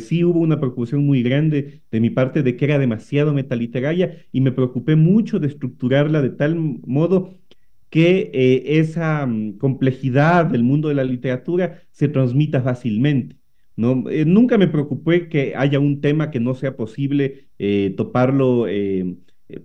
[0.01, 4.41] sí hubo una preocupación muy grande de mi parte de que era demasiado metaliteraria y
[4.41, 7.37] me preocupé mucho de estructurarla de tal modo
[7.91, 13.37] que eh, esa mm, complejidad del mundo de la literatura se transmita fácilmente.
[13.77, 14.09] ¿no?
[14.11, 18.67] Eh, nunca me preocupé que haya un tema que no sea posible eh, toparlo,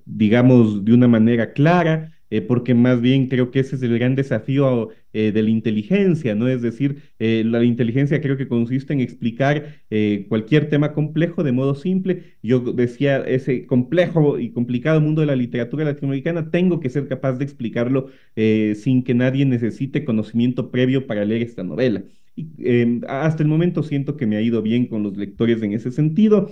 [0.05, 2.11] digamos, de una manera clara.
[2.31, 6.33] Eh, porque más bien creo que ese es el gran desafío eh, de la inteligencia,
[6.33, 6.47] ¿no?
[6.47, 9.81] Es decir, eh, la inteligencia creo que consiste en explicar
[10.29, 12.37] cualquier tema complejo de modo simple.
[12.41, 17.33] Yo decía, ese complejo y complicado mundo de la literatura latinoamericana, tengo que ser capaz
[17.33, 22.03] de explicarlo sin que nadie necesite conocimiento previo para leer esta novela.
[22.35, 25.73] Y, em, hasta el momento siento que me ha ido bien con los lectores en
[25.73, 26.49] ese sentido.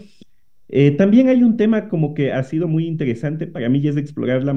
[0.71, 3.97] Eh, también hay un tema como que ha sido muy interesante para mí y es
[3.97, 4.53] explorar la,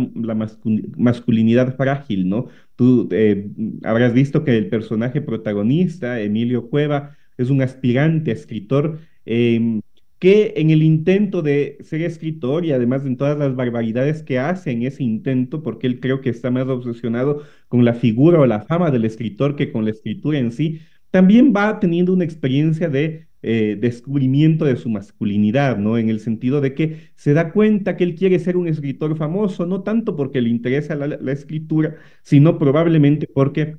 [0.97, 2.49] masculinidad frágil, ¿no?
[2.77, 3.49] Tú eh,
[3.83, 9.81] habrás visto que el personaje protagonista, Emilio Cueva, es un aspirante a escritor em,
[10.19, 14.71] que en el intento de ser escritor y además en todas las barbaridades que hace
[14.71, 18.61] en ese intento, porque él creo que está más obsesionado con la figura o la
[18.63, 20.81] fama del escritor que con la escritura en sí,
[21.11, 25.99] también va teniendo una experiencia de eh, descubrimiento de su masculinidad, ¿no?
[25.99, 29.67] En el sentido de que se da cuenta que él quiere ser un escritor famoso,
[29.67, 33.77] no tanto porque le interesa la, escritura, sino probablemente porque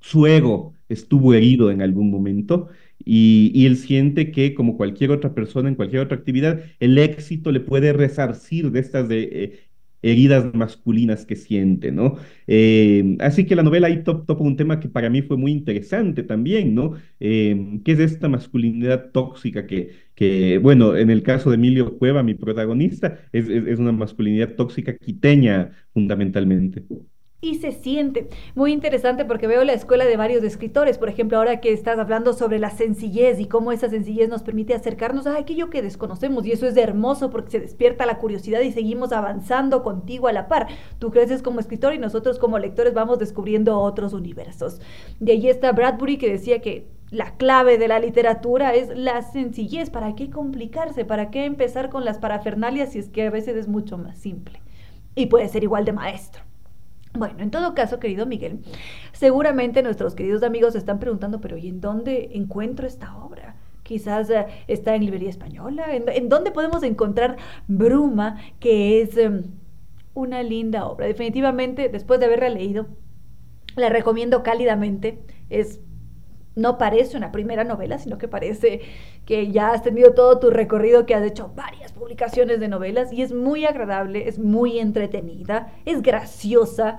[0.00, 2.68] su ego estuvo herido en algún momento
[3.04, 7.60] y, él siente que, como cualquier otra persona en cualquier otra actividad, el éxito le
[7.60, 9.71] puede resarcir de estas de, eh,
[10.02, 12.16] heridas masculinas que siente, ¿no?
[12.46, 16.22] Eh, así que la novela ahí topa un tema que para mí fue muy interesante
[16.22, 16.94] también, ¿no?
[17.20, 22.22] Eh, ¿Qué es esta masculinidad tóxica que, que, bueno, en el caso de Emilio Cueva,
[22.22, 26.82] mi protagonista, es, es una masculinidad tóxica quiteña fundamentalmente
[27.42, 28.28] y se siente.
[28.54, 32.32] Muy interesante porque veo la escuela de varios escritores, por ejemplo, ahora que estás hablando
[32.32, 36.52] sobre la sencillez y cómo esa sencillez nos permite acercarnos a aquello que desconocemos y
[36.52, 40.68] eso es hermoso porque se despierta la curiosidad y seguimos avanzando contigo a la par.
[41.00, 44.80] Tú creces como escritor y nosotros como lectores vamos descubriendo otros universos.
[45.18, 49.90] De ahí está Bradbury que decía que la clave de la literatura es la sencillez.
[49.90, 51.04] ¿Para qué complicarse?
[51.04, 54.62] ¿Para qué empezar con las parafernalias si es que a veces es mucho más simple?
[55.16, 56.51] Y puede ser igual de maestro.
[57.14, 58.60] Bueno, en todo caso, querido Miguel,
[59.12, 63.56] seguramente nuestros queridos amigos se están preguntando, pero ¿y en dónde encuentro esta obra?
[63.82, 65.86] Quizás eh, está en librería española.
[65.94, 67.36] ¿En, dónde podemos encontrar
[67.68, 69.42] Bruma, que es em,
[70.14, 71.06] una linda obra?
[71.06, 72.86] Definitivamente, después de haberla leído,
[73.76, 75.18] la recomiendo cálidamente.
[75.50, 75.80] Es
[76.54, 78.80] no parece una primera novela, sino que parece
[79.24, 83.22] que ya has tenido todo tu recorrido, que has hecho varias publicaciones de novelas y
[83.22, 86.98] es muy agradable, es muy entretenida, es graciosa,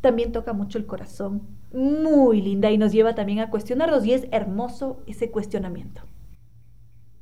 [0.00, 1.42] también toca mucho el corazón,
[1.72, 6.02] muy linda y nos lleva también a cuestionarnos y es hermoso ese cuestionamiento.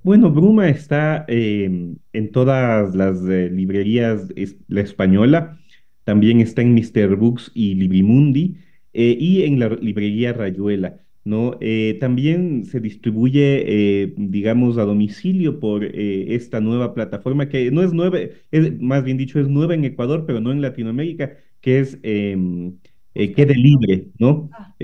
[0.02, 4.26] Bueno, Bruma está em, en todas las eh, librerías
[4.66, 5.58] la española,
[6.02, 7.14] también está en Mr.
[7.14, 8.56] Books y Librimundi
[8.92, 10.96] eh, y en la librería Rayuela.
[11.24, 11.56] ¿No?
[11.60, 17.82] Eh, también se distribuye, eh, digamos, a domicilio por eh, esta nueva plataforma que no
[17.82, 18.18] es nueva,
[18.50, 22.78] es, más bien dicho, es nueva en Ecuador, pero no en Latinoamérica, que es em,
[23.14, 24.50] Quede Libre, ¿no?
[24.52, 24.74] Ah,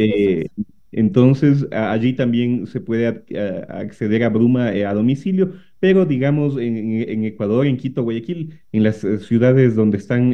[0.90, 3.06] entonces, allí también se puede
[3.68, 9.74] acceder a Bruma a domicilio, pero digamos, en, Ecuador, en Quito, Guayaquil, en las ciudades
[9.76, 10.30] donde están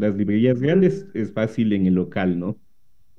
[0.00, 2.58] las librerías grandes, es fácil en el local, ¿no?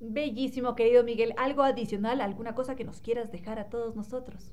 [0.02, 1.34] Bellísimo, querido Miguel.
[1.38, 4.52] ¿Algo adicional, alguna cosa que nos quieras dejar a todos nosotros?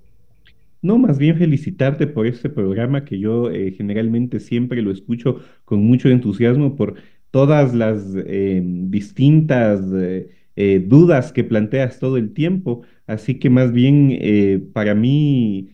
[0.83, 5.83] No, más bien felicitarte por este programa que yo eh, generalmente siempre lo escucho con
[5.83, 6.95] mucho entusiasmo por
[7.31, 12.83] todas las eh, distintas eh, dudas que planteas todo el tiempo.
[13.07, 15.71] Así que más bien para mí,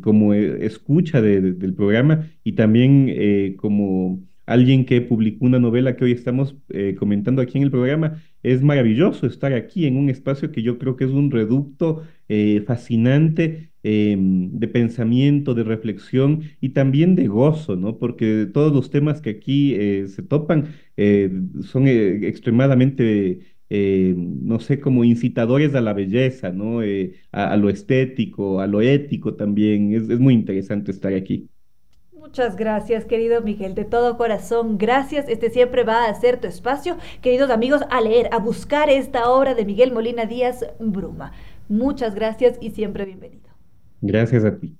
[0.00, 6.56] como escucha del programa y también como alguien que publicó una novela que hoy estamos
[6.98, 10.96] comentando aquí en el programa, es maravilloso estar aquí en un espacio que yo creo
[10.96, 17.76] que es un reducto eh, fascinante em, de pensamiento, de reflexión y también de gozo,
[17.76, 17.98] ¿no?
[17.98, 21.30] Porque todos los temas que aquí eh, se topan eh,
[21.62, 23.40] son extremadamente,
[24.16, 26.80] no sé, como incitadores a la belleza, ¿no?
[27.32, 29.94] A, lo estético, a lo ético también.
[29.94, 31.48] es muy interesante estar aquí.
[32.32, 34.78] Muchas gracias, querido Miguel, de todo corazón.
[34.78, 35.28] Gracias.
[35.28, 39.54] Este siempre va a ser tu espacio, queridos amigos, a leer, a buscar esta obra
[39.54, 41.32] de Miguel Molina Díaz Bruma.
[41.68, 43.50] Muchas gracias y siempre bienvenido.
[44.00, 44.78] Gracias a ti.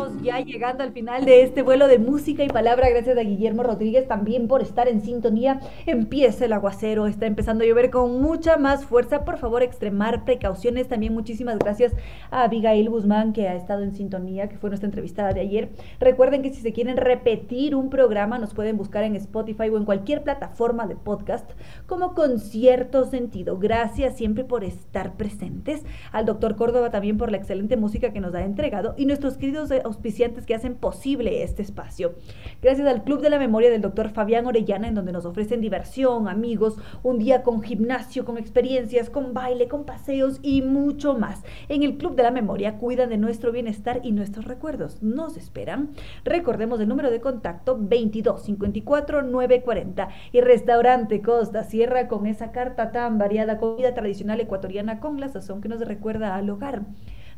[0.00, 2.88] Estamos ya llegando al final de este vuelo de música y palabra.
[2.88, 5.60] Gracias a Guillermo Rodríguez también por estar en sintonía.
[5.84, 9.26] Empieza el aguacero, está empezando a llover con mucha más fuerza.
[9.26, 10.88] Por favor, extremar precauciones.
[10.88, 11.92] También muchísimas gracias
[12.30, 15.68] a Abigail Guzmán que ha estado en sintonía, que fue nuestra entrevistada de ayer.
[15.98, 19.84] Recuerden que si se quieren repetir un programa, nos pueden buscar en Spotify o en
[19.84, 21.50] cualquier plataforma de podcast
[21.86, 23.58] como con cierto sentido.
[23.58, 25.84] Gracias siempre por estar presentes.
[26.10, 29.70] Al doctor Córdoba también por la excelente música que nos ha entregado y nuestros queridos
[29.90, 32.14] auspiciantes que hacen posible este espacio.
[32.62, 36.28] Gracias al Club de la Memoria del doctor Fabián Orellana, en donde nos ofrecen diversión,
[36.28, 41.42] amigos, un día con gimnasio, con experiencias, con baile, con paseos y mucho más.
[41.68, 45.02] En el Club de la Memoria cuidan de nuestro bienestar y nuestros recuerdos.
[45.02, 45.90] Nos esperan.
[46.24, 52.92] Recordemos el número de contacto 22 54 940 y Restaurante Costa Sierra con esa carta
[52.92, 56.82] tan variada, comida tradicional ecuatoriana con la sazón que nos recuerda al hogar.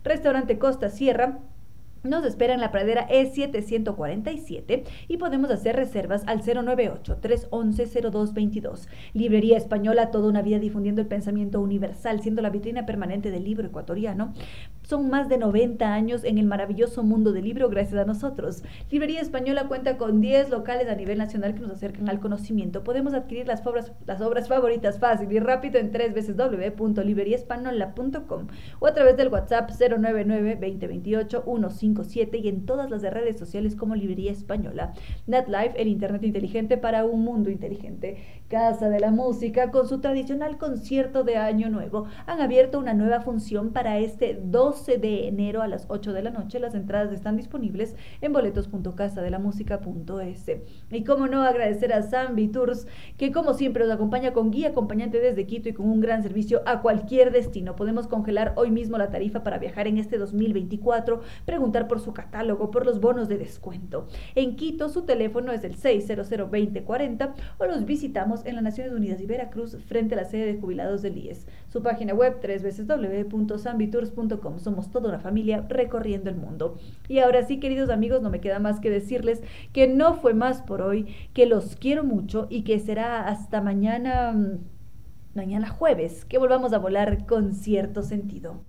[0.04, 1.38] Restaurante Costa Sierra
[2.04, 8.88] nos espera en la pradera E747 y podemos hacer reservas al 098-311-0222.
[9.14, 13.66] Librería Española, toda una vida difundiendo el pensamiento universal, siendo la vitrina permanente del libro
[13.66, 14.34] ecuatoriano.
[14.82, 18.62] Son más de 90 años en el maravilloso mundo del libro gracias a nosotros.
[18.90, 22.82] Librería Española cuenta con 10 locales a nivel nacional que nos acercan al conocimiento.
[22.82, 28.48] Podemos adquirir las obras, las obras favoritas fácil y rápido en tres veces www.libreriaespanola.com
[28.80, 31.44] o a través del WhatsApp 099 2028
[31.78, 34.92] 15 y en todas las redes sociales como Librería Española.
[35.26, 38.42] NetLife, el Internet inteligente para un mundo inteligente.
[38.48, 43.20] Casa de la Música, con su tradicional concierto de Año Nuevo, han abierto una nueva
[43.20, 44.38] función para este
[44.72, 46.58] 12 de enero a las 8 de la noche.
[46.58, 50.50] Las entradas están disponibles en boletos.casadelamusica.es.
[50.90, 52.86] Y cómo no agradecer a Zambi Tours,
[53.18, 56.62] que como siempre nos acompaña con guía acompañante desde Quito y con un gran servicio
[56.64, 57.76] a cualquier destino.
[57.76, 62.70] Podemos congelar hoy mismo la tarifa para viajar en este 2024, preguntar por su catálogo,
[62.70, 64.06] por los bonos de descuento.
[64.34, 69.26] En Quito su teléfono es el 600-2040 o los visitamos en las Naciones Unidas y
[69.26, 71.46] Veracruz frente a la sede de jubilados del IES.
[71.72, 74.58] Su página web www.sambitours.com.
[74.58, 76.76] Somos toda una familia recorriendo el mundo.
[77.08, 79.42] Y ahora sí, queridos amigos, no me queda más que decirles
[79.72, 84.32] que no fue más por hoy, que los quiero mucho y que será hasta mañana
[84.32, 84.58] mm,
[85.34, 88.64] mañana jueves que volvamos a volar con cierto sentido.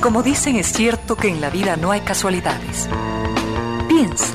[0.00, 2.88] Como dicen, es cierto que en la vida no hay casualidades.
[3.86, 4.34] Piense,